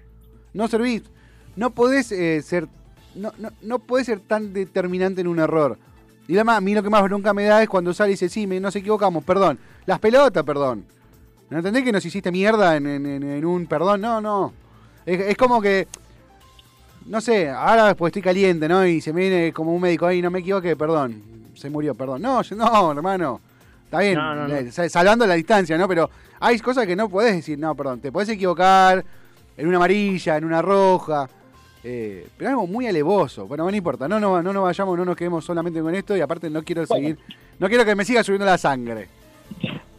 [0.53, 1.03] No servís.
[1.55, 2.67] No podés eh, ser,
[3.15, 5.79] no, no, no podés ser tan determinante en un error.
[6.29, 8.29] Y además, a mí lo que más nunca me da es cuando sale y dice,
[8.29, 9.59] sí, me- nos equivocamos, perdón.
[9.87, 10.85] Las pelotas, perdón.
[11.49, 14.01] ¿No entendés que nos hiciste mierda en, en- un perdón?
[14.03, 14.53] No, no.
[15.07, 15.87] Es, es como que,
[17.07, 18.85] no sé, ahora pues estoy caliente, ¿no?
[18.85, 21.23] Y se me viene como un médico ahí, no me equivoqué, perdón.
[21.57, 22.23] Se murió, perdón.
[22.23, 23.41] No, no, hermano.
[23.85, 24.55] Está bien, No, no, no.
[24.55, 25.87] eh, sa- salvando la distancia, ¿no?
[25.89, 29.05] Pero hay cosas que no podés decir, no, perdón, te podés equivocar
[29.57, 31.29] en una amarilla, en una roja,
[31.85, 33.47] eh, pero algo muy alevoso.
[33.47, 36.21] Bueno, no importa, no, no, no nos vayamos, no nos quedemos solamente con esto y
[36.21, 37.09] aparte no quiero Bueno.
[37.09, 37.19] seguir,
[37.61, 39.09] no quiero que me siga subiendo la sangre.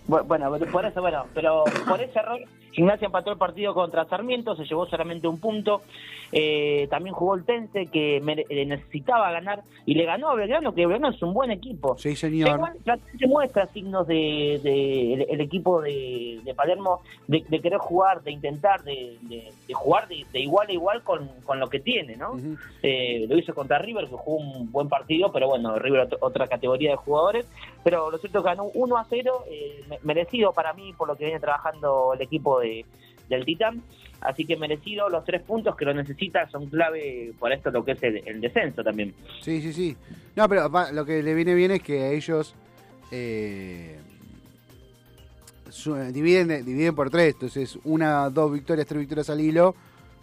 [0.07, 2.39] Bu- Bueno, por eso, bueno, pero por ese error,
[2.77, 5.81] Gimnasia empató el partido contra Sarmiento, se llevó solamente un punto.
[6.31, 10.85] Eh, también jugó el Tense, que eh, necesitaba ganar, y le ganó a Belgrano, que
[10.85, 11.97] Belgrano es un buen equipo.
[11.97, 12.49] Sí, señor.
[12.49, 17.79] Igual Platense muestra signos de, de- el, el equipo de, de Palermo de, de querer
[17.79, 19.17] jugar, de intentar, de,
[19.73, 22.37] jugar de, igual a igual con, con lo que tiene, ¿no?
[22.83, 26.45] Eh, lo hizo contra River, que jugó un buen partido, pero bueno, River ot- otra
[26.47, 27.47] categoría de jugadores.
[27.83, 31.07] Pero lo cierto es que ganó 1 a 0, eh, me- merecido para mí por
[31.07, 32.66] lo que viene trabajando el equipo de,
[33.29, 33.81] del Titán.
[34.21, 37.91] Así que merecido los tres puntos que lo necesita, son clave para esto lo que
[37.91, 39.13] es el, el descenso también.
[39.41, 39.95] Sí, sí, sí.
[40.35, 42.55] No, pero pa- lo que le viene bien es que a ellos
[43.11, 43.97] eh,
[45.69, 47.33] su- dividen, dividen por tres.
[47.35, 49.75] Entonces, una, dos victorias, tres victorias al hilo,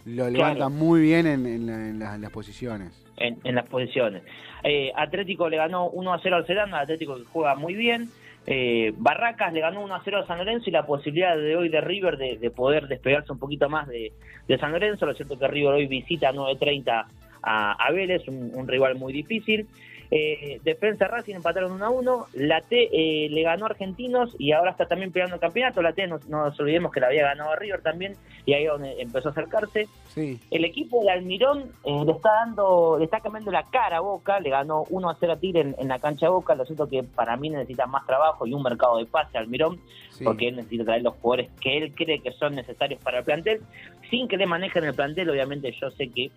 [0.05, 2.91] lo levantan muy bien en, en la- en la- en las posiciones.
[3.17, 4.23] en, en las posiciones.
[4.63, 8.09] Eh, Atlético le ganó 1 a 0 al Sedán, Atlético que juega muy bien.
[8.47, 11.69] Eh, Barracas le ganó 1 a 0 a San Lorenzo y la posibilidad de hoy
[11.69, 14.11] de River de, de poder despegarse un poquito más de,
[14.59, 15.05] San Lorenzo.
[15.05, 17.05] Lo cierto que River hoy visita a 9.30
[17.41, 19.67] a, a Vélez, un, un rival muy difícil.
[20.11, 22.25] Eh, Defensa Racing empataron 1 a 1.
[22.33, 25.81] La T eh, le ganó a Argentinos y ahora está también peleando el campeonato.
[25.81, 28.65] La T no, no nos olvidemos que la había ganado a River también y ahí
[28.65, 29.87] donde empezó a acercarse.
[30.09, 30.39] Sí.
[30.51, 34.39] El equipo de Almirón eh, le está dando, le está cambiando la cara a Boca,
[34.39, 36.87] le ganó 1 a 0 a Tigre en, en la cancha de Boca, lo siento
[36.87, 39.79] que para mí necesita más trabajo y un mercado de pase Almirón,
[40.11, 40.23] Sí.
[40.23, 43.61] porque él necesita traer los jugadores que él cree que son necesarios para el plantel,
[44.09, 46.31] sin que le manejen el plantel, obviamente yo sé que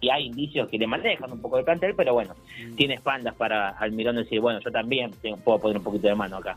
[0.00, 2.34] y hay indicios que le manejan un poco el plantel, pero bueno,
[2.76, 6.36] tiene espaldas para Almirón decir, bueno, yo también tengo- puedo poner un poquito de mano
[6.36, 6.56] acá.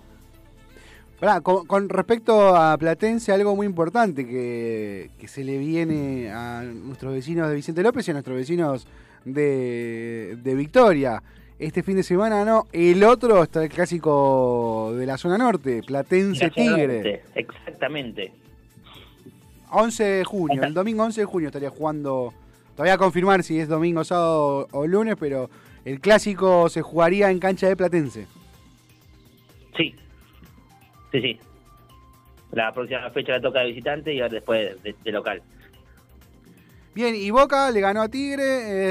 [1.19, 6.61] Pará, con, con respecto a Platense, algo muy importante que, que se le viene a
[6.63, 8.87] nuestros vecinos de Vicente López y a nuestros vecinos
[9.25, 11.23] de, de Victoria.
[11.57, 16.51] Este fin de semana no, el otro está el clásico de la zona norte, Platense
[16.51, 17.23] Tigre.
[17.33, 18.31] Exactamente.
[19.71, 22.31] 11 de junio, el domingo 11 de junio estaría jugando,
[22.77, 25.49] todavía a confirmar si es domingo, sábado o lunes, pero
[25.83, 28.27] el clásico se jugaría en cancha de Platense.
[29.75, 29.95] Sí,
[31.11, 31.39] sí, sí.
[32.51, 35.41] La próxima fecha la toca de visitante y ahora después de, de local.
[36.93, 38.43] Bien, y Boca le ganó a Tigre,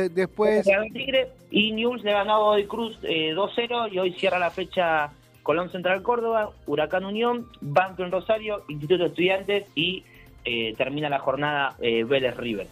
[0.05, 0.67] eh, después...
[0.67, 4.39] Le ganó Tigre y News le ganó a Godoy Cruz eh, 2-0 y hoy cierra
[4.39, 5.13] la fecha
[5.43, 10.03] Colón Central Córdoba, Huracán Unión, Banco en Rosario, Instituto de Estudiantes y
[10.45, 12.67] eh, termina la jornada eh, Vélez River.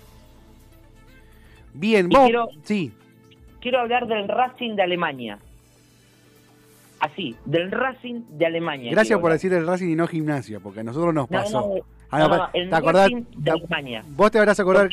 [1.75, 2.21] Bien, vos.
[2.25, 2.93] quiero- Sí,
[3.61, 5.39] Quiero hablar del Racing de Alemania.
[7.01, 8.91] Así, del Racing de Alemania.
[8.93, 9.37] gracias por hablar.
[9.37, 11.61] decir el Racing y no gimnasia, porque a nosotros nos No, pasó.
[11.61, 11.75] no,
[12.11, 13.11] Ah, no, pa- no, el ¿Te acordás?
[13.11, 14.05] Racing de Alemania.
[14.09, 14.89] Vos te habrás acordado,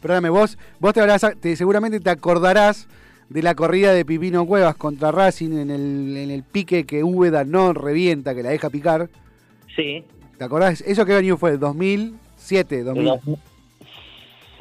[0.00, 2.88] perdóname, vos, vos te habrás, te- seguramente te acordarás
[3.28, 7.44] de la corrida de Pipino Cuevas contra Racing en el, en el pique que Úbeda
[7.44, 9.08] no revienta, que la deja picar.
[9.74, 10.04] Sí.
[10.38, 10.80] ¿Te acordás?
[10.82, 11.56] ¿Eso qué año fue?
[11.58, 12.82] ¿2007?
[12.84, 13.38] 2000.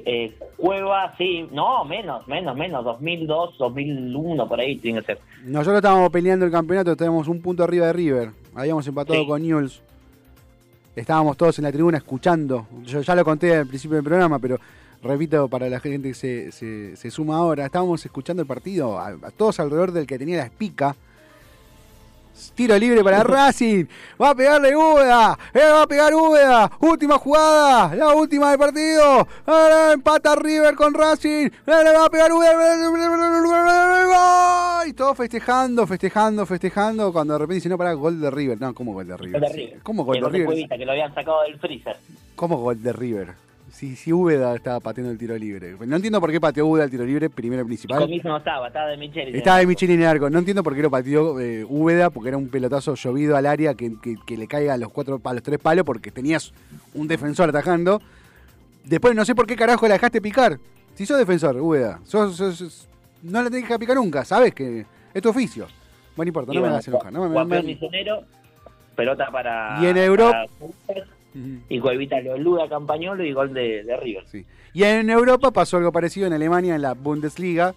[0.05, 5.19] Eh, Cueva, sí, no, menos, menos, menos, 2002, 2001, por ahí tiene que ser.
[5.43, 8.29] Nosotros estábamos peleando el campeonato, estábamos un punto arriba de River.
[8.55, 9.27] Habíamos empatado Sí.
[9.27, 9.81] con Newell's.
[10.95, 12.67] Estábamos todos en la tribuna escuchando.
[12.83, 14.57] Yo ya lo conté al principio del programa, pero
[15.03, 17.65] repito para la gente que se, se- se suma ahora.
[17.65, 20.95] Estábamos escuchando el partido, a, a todos alrededor del que tenía la espica.
[22.55, 23.85] Tiro libre para Racing.
[24.21, 25.37] Va a pegarle Úbeda.
[25.53, 26.71] Eh, va a pegar Úbeda.
[26.79, 27.95] Última jugada.
[27.95, 29.27] La última del partido.
[29.45, 31.47] Eh, empata River con Racing.
[31.47, 32.53] Eh, le va a pegar Úbeda.
[34.87, 37.11] Y todos festejando, festejando, festejando.
[37.11, 38.59] Cuando de repente dicen, no, para gol de River.
[38.61, 39.35] No, ¿cómo gol de River?
[39.35, 39.79] El de River.
[39.83, 40.67] ¿Cómo gol de River?
[40.69, 41.97] Que lo habían sacado del freezer.
[42.35, 43.46] ¿Cómo gol de River?
[43.77, 45.75] Si, si Úbeda estaba pateando el tiro libre.
[45.85, 47.99] No entiendo por qué pateó Úbeda el tiro libre, primero principal.
[47.99, 49.37] Comiso no estaba, estaba de Micheli.
[49.37, 50.31] Estaba de Micheli en el arco.
[50.31, 53.75] No entiendo por qué lo pateó eh, Úbeda, porque era un pelotazo llovido al área
[53.75, 56.53] que, que- que le caiga a los cuatro a los tres palos, porque tenías
[56.95, 58.01] un defensor atajando.
[58.83, 60.57] Después no sé por qué carajo la dejaste picar.
[60.95, 62.87] Si sos defensor, Úbeda, sos, sos- sos-
[63.21, 65.67] no la tenés que picar nunca, sabes que es tu oficio.
[66.15, 67.13] Bueno, no importa, no me hagas enojar.
[67.13, 68.23] No me, Juan me- Misionero,
[68.95, 69.77] pelota para.
[69.83, 70.45] Y en Europa-
[70.87, 71.05] para-
[71.37, 71.59] Ujú.
[71.69, 74.23] Y Cuevita lo eluda Campañolo y gol de, de River.
[74.27, 74.45] Sí.
[74.73, 77.73] Y en Europa pasó algo parecido en Alemania, en la Bundesliga.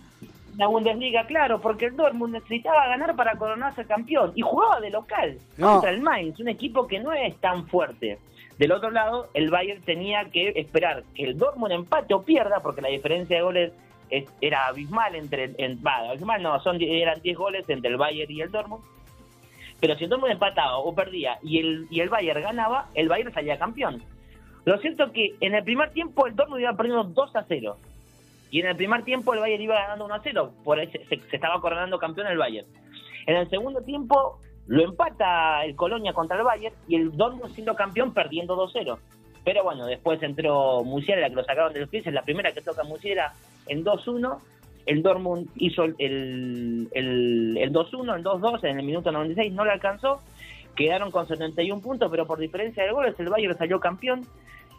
[0.56, 5.38] La Bundesliga, claro, porque el Dortmund necesitaba ganar para coronarse campeón y jugaba de local
[5.56, 5.72] No.
[5.74, 8.18] contra el Mainz, un equipo que no es tan fuerte.
[8.58, 12.82] Del otro lado, el Bayern tenía que esperar que el Dortmund empate o pierda, porque
[12.82, 13.72] la diferencia de goles
[14.10, 18.30] es- era abismal entre, en, va, abismal no, son, eran 10 goles entre el Bayern
[18.30, 18.82] y el Dortmund.
[19.80, 23.32] Pero si el Dortmund empataba o perdía y el, y el Bayern ganaba, el Bayern
[23.32, 24.02] salía campeón.
[24.64, 27.76] Lo cierto que en el primer tiempo el Dortmund iba perdiendo 2 a 0.
[28.50, 30.52] Y en el primer tiempo el Bayern iba ganando 1 a 0.
[30.64, 32.66] Por ahí se, estaba coronando campeón el Bayern.
[33.26, 37.74] En el segundo tiempo lo empata el Colonia contra el Bayern y el Dortmund siendo
[37.74, 38.98] campeón perdiendo 2 0.
[39.44, 42.06] Pero bueno, después entró Musiera, que lo sacaron de los pies.
[42.06, 43.32] Es la primera que toca Musiera
[43.66, 44.38] en 2-1.
[44.90, 49.52] El Dortmund hizo el, el, el, el 2-1, el 2-2 en el minuto 96.
[49.52, 50.20] No le alcanzó.
[50.74, 54.26] Quedaron con 71 puntos, pero por diferencia de goles el Bayern salió campeón.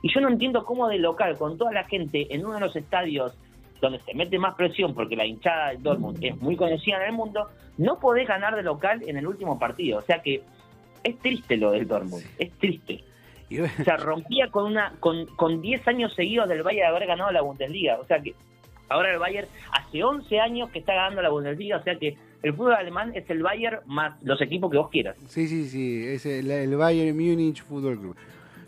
[0.02, 2.76] Y yo no entiendo cómo de local, con toda la gente en uno de los
[2.76, 3.38] estadios
[3.80, 7.14] donde se mete más presión, porque la hinchada del Dortmund es muy conocida en el
[7.14, 7.48] mundo,
[7.78, 10.00] no podés ganar de local en el último partido.
[10.00, 10.44] O sea que
[11.06, 13.02] es triste lo del Dortmund, es triste.
[13.50, 17.32] O sea, rompía con una con, con 10 años seguidos del Bayern de haber ganado
[17.32, 17.98] la Bundesliga.
[17.98, 18.36] O sea que
[18.92, 21.78] ahora el Bayern hace 11 años que está ganando la Bundesliga.
[21.78, 25.16] O sea que el fútbol alemán es el Bayern más los equipos que vos quieras.
[25.28, 28.16] Sí, sí, sí, es el, el Bayern Múnich Fútbol Club.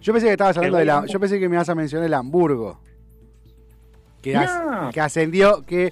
[0.01, 2.13] Yo pensé que estabas hablando de la, yo pensé que me ibas a mencionar el
[2.13, 2.79] Hamburgo.
[4.21, 5.91] Que, as- que ascendió, que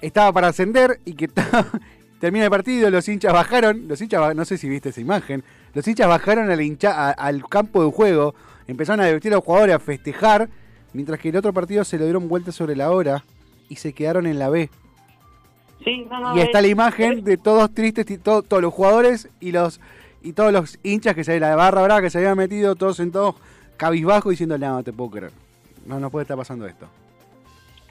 [0.00, 1.66] estaba para ascender y que estaba-
[2.20, 5.42] termina el partido, los hinchas bajaron, los hinchas, no sé si viste esa imagen,
[5.74, 8.34] los hinchas bajaron al, hincha, a- al campo de juego,
[8.68, 10.48] empezaron a divertir a los jugadores, a festejar,
[10.96, 13.22] mientras que el otro partido se lo dieron vuelta sobre la hora
[13.68, 14.68] y se quedaron en la B.
[15.84, 18.72] Sí, no, no, Y está es- la imagen de todos tristes, y to- todos los
[18.74, 19.80] jugadores y los
[20.22, 23.36] y todos los hinchas que se la barra brava que se habían metido, todos sentados
[23.76, 25.32] cabizbajo diciendo, no, no te puedo creer.
[25.86, 26.88] No, no puede estar pasando esto.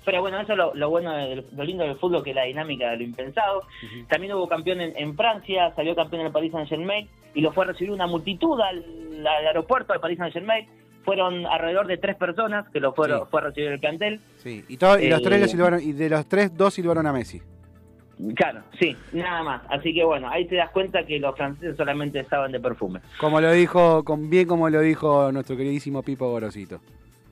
[0.04, 2.44] Pero bueno, eso es lo, lo bueno, del- lo lindo del fútbol, que es la
[2.44, 3.62] dinámica de lo impensado.
[4.10, 7.54] También hubo campeón en, en Francia, salió campeón en el Paris Saint Germain y lo
[7.54, 8.84] fue a recibir una multitud al,
[9.26, 10.68] al aeropuerto del Paris Saint Germain.
[11.06, 13.26] Fueron alrededor de tres personas que lo fueron, Sí.
[13.32, 14.20] fue a recibir el plantel.
[14.38, 14.66] Sí.
[14.68, 17.14] Y, todo- y los Eh, tres lo silbaron, y de los tres, dos silbaron a
[17.14, 17.42] Messi.
[18.36, 19.62] Claro, sí, nada más.
[19.70, 23.02] Así que bueno, ahí te das cuenta que los franceses solamente estaban de perfume.
[23.20, 26.80] Como lo dijo, con bien como lo dijo nuestro queridísimo Pipo Gorosito.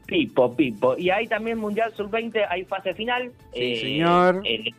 [0.06, 0.98] Pipo, pipo.
[0.98, 3.32] Y ahí también Mundial Sub-20, hay fase final.
[3.54, 4.42] Sí, señor.
[4.44, 4.76] el-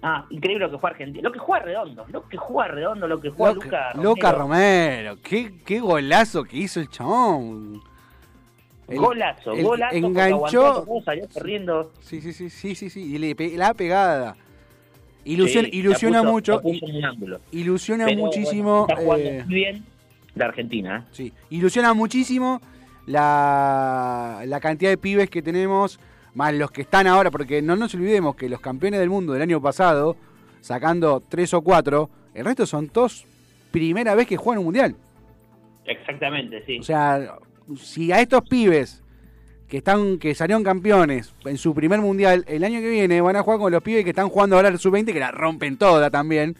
[0.00, 1.28] ah, increíble lo que juega Argentina.
[1.28, 4.10] Lo que juega Redondo, lo que juega Redondo, lo que juega Luca, Romero.
[4.10, 7.80] Luca Romero, qué, qué golazo que hizo el chabón.
[8.88, 9.96] El- golazo, el- golazo.
[9.96, 11.92] enganchó- salió corriendo.
[12.00, 13.14] Sí, sí, sí, sí, sí, sí.
[13.14, 14.36] Y le la pegada.
[15.24, 16.62] Ilusiona, Sí, ilusiona puso- mucho.
[17.52, 18.86] Ilusiona Pero, muchísimo.
[18.86, 19.84] bueno, está jugando eh, muy bien
[20.34, 21.04] la Argentina.
[21.06, 21.08] ¿eh?
[21.12, 22.60] Sí, ilusiona muchísimo
[23.06, 25.98] la, la cantidad de pibes que tenemos,
[26.34, 29.42] más los que están ahora, porque no nos olvidemos que los campeones del mundo del
[29.42, 30.16] año pasado,
[30.60, 33.26] sacando tres o cuatro, el resto son todos
[33.70, 34.94] primera vez que juegan un mundial.
[35.84, 36.78] Exactamente, sí.
[36.78, 37.36] O sea,
[37.76, 39.02] si a estos pibes
[39.68, 43.42] que están que salieron campeones en su primer mundial el año que viene van a
[43.42, 46.56] jugar con los pibes que están jugando ahora el sub-20 que la rompen toda también.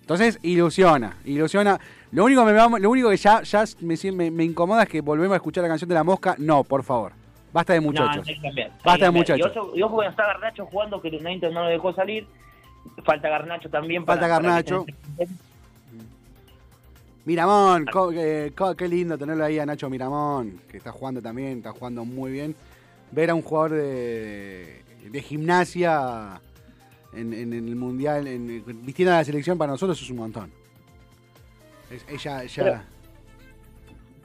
[0.00, 1.78] Entonces ilusiona, ilusiona.
[2.12, 4.88] Lo único, que me, va- lo único que ya, ya me, me- me incomoda es
[4.88, 6.36] que volvemos a escuchar la canción de la mosca.
[6.38, 7.12] No, por favor.
[7.52, 8.26] Basta de No, muchachos.
[8.28, 9.52] hay que cambiar, hay que Basta de muchachos.
[9.74, 12.26] Y ojo, que está Garnacho jugando, que el United no lo dejó salir.
[13.04, 14.04] Falta Garnacho también.
[14.06, 14.86] Falta para Garnacho.
[17.26, 21.72] Miramón, eh, co- qué lindo tenerlo ahí a Nacho Miramón, que está jugando también, está
[21.72, 22.54] jugando muy bien.
[23.12, 26.40] Ver a un jugador de, de gimnasia
[27.12, 30.50] en, en el mundial, en, vistiendo a la selección para nosotros es un montón.
[31.90, 32.80] Es- ella, ella, Pero-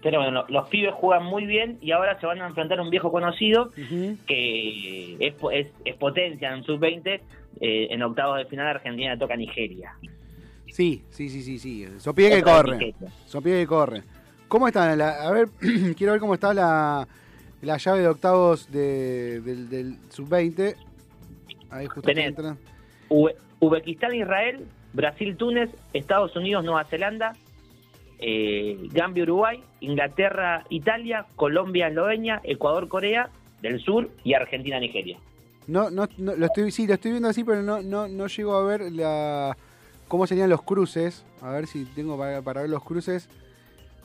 [0.03, 2.89] Pero bueno, los pibes juegan muy bien y ahora se van a enfrentar a un
[2.89, 3.71] viejo conocido
[4.27, 7.19] que es, es, es potencia en sub-20.
[7.59, 9.93] eh, en octavos de final Argentina toca a Nigeria.
[10.71, 11.87] Sí, sí, sí, sí, sí.
[11.99, 12.93] Sopie que corre.
[13.25, 14.03] Sopie que corre.
[14.47, 14.95] ¿Cómo está?
[14.95, 15.49] La- a ver,
[15.97, 17.07] quiero ver cómo está la,
[17.61, 20.75] la llave de octavos de- del, del sub-20.
[21.69, 22.33] Ahí justo Tenés.
[23.59, 27.33] Uzbekistán, Israel, Brasil, Túnez, Estados Unidos, Nueva Zelanda,
[28.19, 33.29] eh, Gambia, Uruguay, Inglaterra, Italia, Colombia, Eslovenia, Ecuador, Corea
[33.61, 35.17] del Sur y Argentina, Nigeria.
[35.67, 38.55] No, no, no, lo estoy, sí, lo estoy viendo así, pero no, no, no llego
[38.55, 39.55] a ver la,
[40.11, 41.23] cómo serían los cruces.
[41.41, 43.29] A ver si tengo para, para ver los cruces.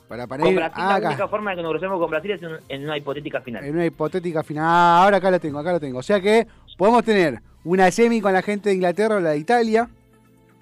[0.09, 2.41] Para, para Con ir Brasil, la única forma de que nos crucemos con Brasil es
[2.43, 3.65] en, en una hipotética final.
[3.65, 4.65] en una hipotética final.
[4.65, 5.99] Ah, ahora acá lo tengo, acá lo tengo.
[5.99, 6.47] O sea que
[6.79, 9.89] podemos tener una semi con la gente de Inglaterra o la de Italia,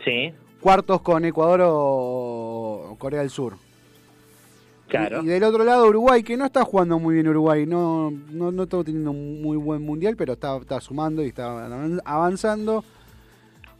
[0.03, 0.33] Sí,
[0.63, 3.57] cuartos con Ecuador o, Corea del Sur.
[4.89, 5.21] claro.
[5.23, 8.51] Y, y del otro lado Uruguay, que no está jugando muy bien Uruguay, no, no,
[8.51, 12.83] no está teniendo un muy buen mundial, pero está, está sumando y está avan- avanzando.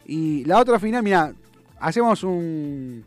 [0.05, 1.33] Y la otra final, mira,
[1.85, 3.05] hacemos un,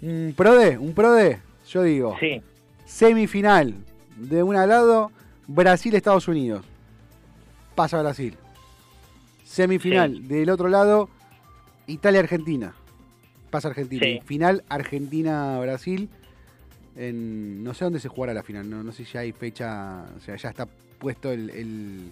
[0.00, 1.38] un pro de, un pro de,
[1.68, 2.40] yo digo, Sí,
[2.86, 3.74] semifinal
[4.16, 5.12] de un lado,
[5.46, 6.64] Brasil-Estados Unidos.
[7.74, 8.34] Pasa Brasil.
[9.44, 11.10] Semifinal del otro lado,
[11.86, 12.74] Italia-Argentina.
[13.50, 14.02] Pasa Argentina.
[14.02, 14.20] Sí.
[14.24, 16.08] Final Argentina-Brasil.
[16.96, 18.68] En, no sé dónde se jugará la final.
[18.68, 20.06] No, no sé si ya hay fecha.
[20.16, 20.66] O sea, ya está
[20.98, 22.10] puesto el, el,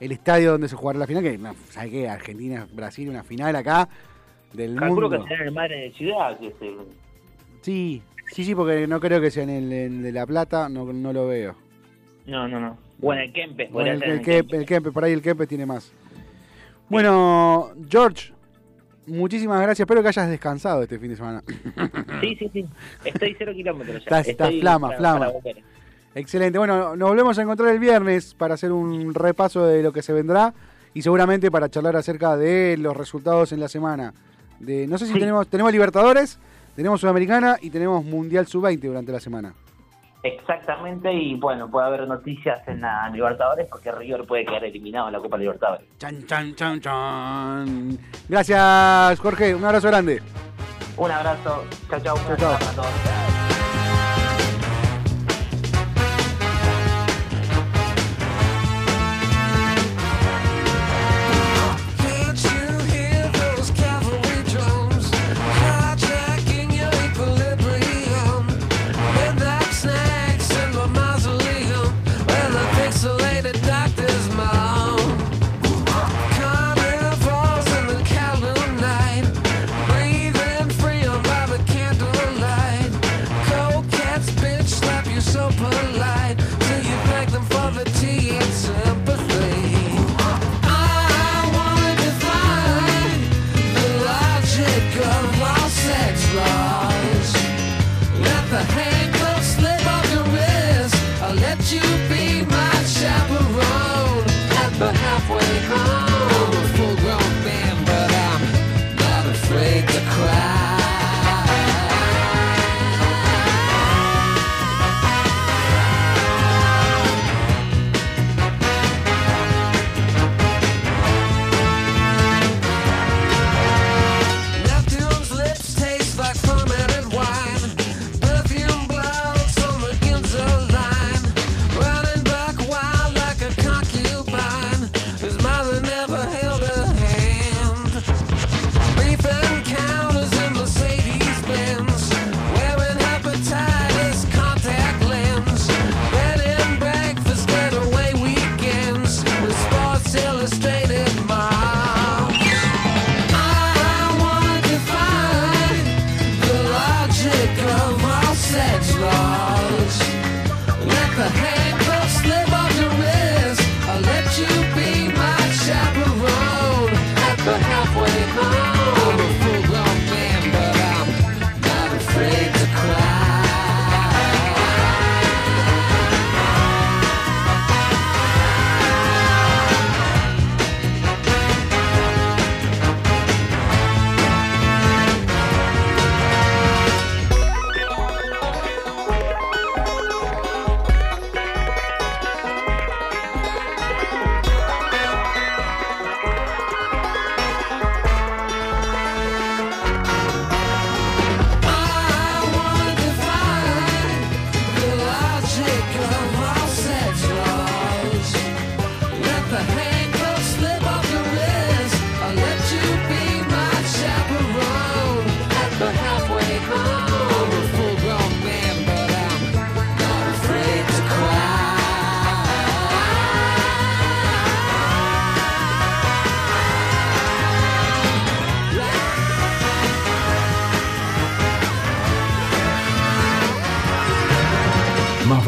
[0.00, 1.22] el estadio donde se jugará la final.
[1.22, 2.08] Que, no, ¿sabe qué?
[2.10, 3.88] Argentina-Brasil, una final acá
[4.52, 5.24] del calculo mundo.
[5.24, 6.38] que será en el Madre de Ciudad.
[6.38, 6.74] Que se-
[7.62, 10.68] Sí, sí, sí, porque no creo que sea en el, en de La Plata.
[10.68, 11.54] No, no lo veo.
[12.26, 12.78] No, no, no.
[13.02, 13.70] O en el Kempes.
[13.72, 14.60] Bueno, el, el, el Kempe, Kempes.
[14.60, 15.92] el Kempe, por ahí el Kempes tiene más.
[16.88, 18.32] Bueno, George,
[19.06, 19.80] muchísimas gracias.
[19.80, 21.42] Espero que hayas descansado este fin de semana.
[22.20, 22.66] Sí, sí, sí.
[23.04, 24.20] Estoy cero kilómetros ya.
[24.20, 25.26] Estás- flama, para- flama.
[25.42, 25.58] para.
[26.14, 26.58] Excelente.
[26.58, 30.12] Bueno, nos volvemos a encontrar el viernes para hacer un repaso de lo que se
[30.12, 30.52] vendrá
[30.92, 34.12] y seguramente para charlar acerca de los resultados en la semana.
[34.60, 35.18] De, no sé si Sí.
[35.18, 36.38] tenemos tenemos Libertadores,
[36.76, 39.52] tenemos Sudamericana y tenemos Mundial Sub-20 durante la semana.
[40.22, 45.14] Exactamente, y bueno, puede haber noticias en la Libertadores porque River puede quedar eliminado en
[45.14, 45.86] la Copa Libertadores.
[45.98, 47.98] Chan, chan, chan, chan.
[48.28, 49.54] Gracias, Jorge.
[49.54, 50.20] Un abrazo grande.
[50.98, 53.39] Un abrazo, chao, chao, Chau, chau.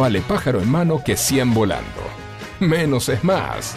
[0.03, 2.03] Vale pájaro en mano que 100 volando.
[2.59, 3.76] Menos es más.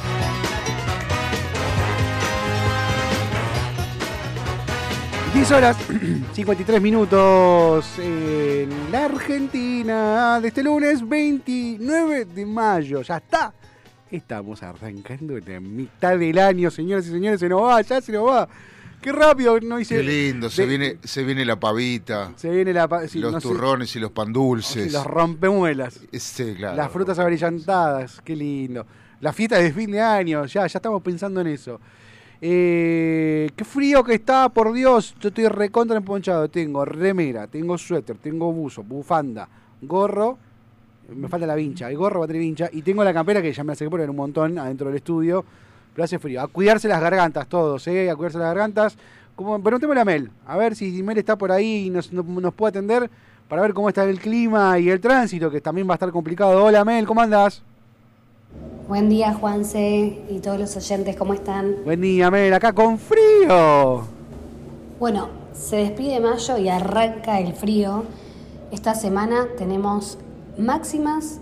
[5.31, 5.39] cry.
[5.39, 5.77] 10 horas
[6.33, 13.03] 53 minutos en la Argentina de este lunes 29 de mayo.
[13.03, 13.53] Ya está.
[14.09, 17.39] Estamos arrancando la mitad del año, señoras y señores.
[17.39, 18.49] Se nos va, ya se nos va.
[19.05, 19.97] Qué rápido no hice.
[19.97, 22.89] Qué lindo, se de- viene, se viene la pavita, Se viene la.
[23.07, 24.91] sí, los no sé, turrones y los pan dulces.
[24.91, 25.99] los rompemuelas.
[26.11, 26.75] Sí, claro.
[26.75, 28.85] Las frutas abrillantadas, qué lindo.
[29.21, 31.79] La fiesta de fin de año, ya, ya estamos pensando en eso.
[32.41, 35.15] Eh, qué frío que está, por Dios.
[35.19, 36.49] Yo estoy recontra emponchado.
[36.49, 39.47] Tengo remera, tengo suéter, tengo buzo, bufanda,
[39.81, 40.37] gorro.
[41.15, 41.89] Me falta la vincha.
[41.89, 42.69] El gorro va a tener vincha.
[42.71, 45.45] Y tengo la campera que ya me hace que poner un montón adentro del estudio.
[45.95, 46.41] Pero hace frío.
[46.41, 48.11] A cuidarse las gargantas todos, ¿eh?
[48.11, 48.97] A cuidarse las gargantas.
[49.35, 50.29] Como, preguntémosle a Mel.
[50.45, 53.09] A ver si Mel está por ahí y nos, nos, nos puede atender
[53.47, 56.63] para ver cómo está el clima y el tránsito, que también va a estar complicado.
[56.63, 57.61] Hola Mel, ¿cómo andas?
[58.87, 61.77] Buen día, Juanse y todos los oyentes, ¿cómo están?
[61.85, 64.05] Buen día, Mel, acá con frío.
[64.99, 68.03] Bueno, se despide mayo y arranca el frío.
[68.71, 70.17] Esta semana tenemos
[70.57, 71.39] máximas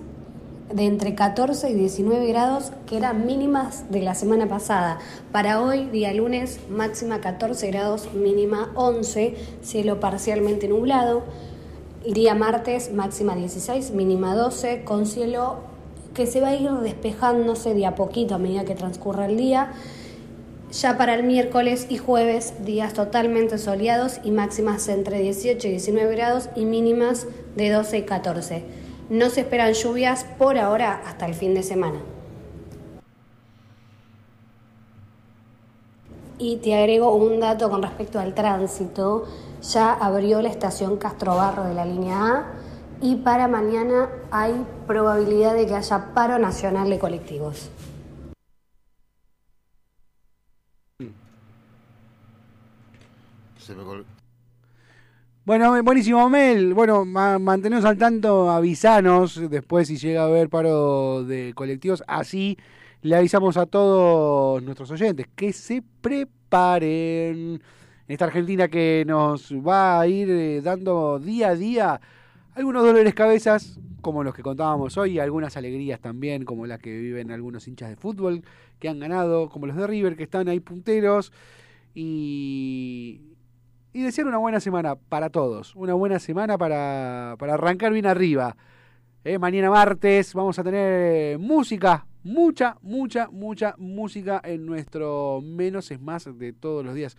[0.73, 4.97] de entre 14 y 19 grados, que eran mínimas de la semana pasada.
[5.31, 11.23] Para hoy, día lunes, máxima 14 grados, mínima 11, cielo parcialmente nublado.
[12.11, 15.57] Día martes, máxima 16, mínima 12, con cielo
[16.15, 19.73] que se va a ir despejándose de a poquito a medida que transcurra el día.
[20.71, 26.15] Ya para el miércoles y jueves, días totalmente soleados y máximas entre 18 y 19
[26.15, 28.82] grados y mínimas de 12 y 14.
[29.09, 31.99] No se esperan lluvias por ahora hasta el fin de semana.
[36.37, 39.27] Y te agrego un dato con respecto al tránsito.
[39.61, 42.53] Ya abrió la estación Castro Barro de la línea A
[43.01, 47.69] y para mañana hay probabilidad de que haya paro nacional de colectivos.
[53.57, 53.83] Se me
[55.45, 56.73] Bueno, buenísimo, Mel.
[56.73, 62.01] Bueno, ma- mantenernos al tanto, avisanos después si llega a haber paro de colectivos.
[62.07, 62.57] Así
[63.01, 67.61] le avisamos a todos nuestros oyentes que se preparen.
[68.07, 72.01] Esta Argentina que nos va a ir eh, dando día a día
[72.55, 77.31] algunos dolores cabezas, como los que contábamos hoy, algunas alegrías también, como las que viven
[77.31, 78.43] algunos hinchas de fútbol
[78.79, 81.31] que han ganado, como los de River que están ahí punteros.
[81.95, 83.21] Y,
[83.93, 85.75] y desear una buena semana para todos.
[85.75, 88.57] Una buena semana para, para arrancar bien arriba.
[89.23, 92.05] Eh, mañana martes vamos a tener música.
[92.23, 97.15] Mucha, mucha, mucha música en nuestro menos es más de todos los días.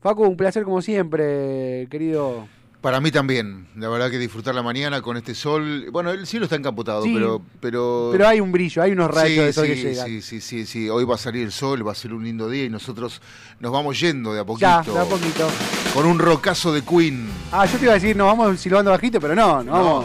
[0.00, 2.48] Facu, un placer como siempre, querido.
[2.80, 5.88] Para mí también, la verdad que disfrutar la mañana con este sol.
[5.90, 8.10] Bueno, el cielo está encapotado, Sí, pero, pero.
[8.12, 10.06] Pero hay un brillo, hay unos rayos sí, de sol sí, que llegan.
[10.06, 10.88] sí, sí, sí, sí.
[10.88, 13.20] Hoy va a salir el sol, va a ser un lindo día y nosotros
[13.58, 14.60] nos vamos yendo de a poquito.
[14.68, 15.48] Ya, de a poquito.
[15.92, 17.28] Con un rocazo de Queen.
[17.50, 20.04] Ah, yo te iba a decir, nos vamos silbando bajito, pero no, nos vamos,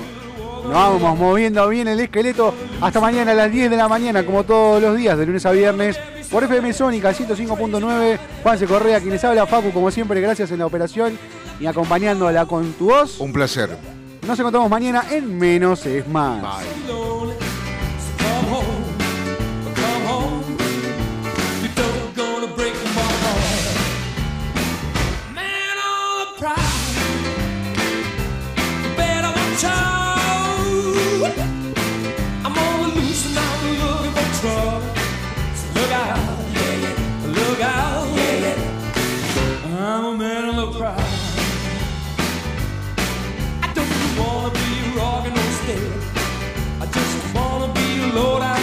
[0.64, 2.56] nos vamos moviendo bien el esqueleto.
[2.82, 5.52] Hasta mañana a las 10 de la mañana, como todos los días, de lunes a
[5.52, 6.00] viernes,
[6.32, 8.18] por FM Sónica 105.9.
[8.42, 11.20] Juanse Correa, quien les habla, Facu, como siempre, gracias en la operación
[11.64, 13.22] y acompañándola con tu voz.
[13.22, 13.78] Un placer.
[14.28, 16.42] Nos encontramos mañana en Menos es Más.
[16.42, 16.88] Bye.
[16.88, 17.36] lonely.
[17.38, 18.84] So come home,
[19.76, 20.34] come home.
[48.14, 48.63] Lord, I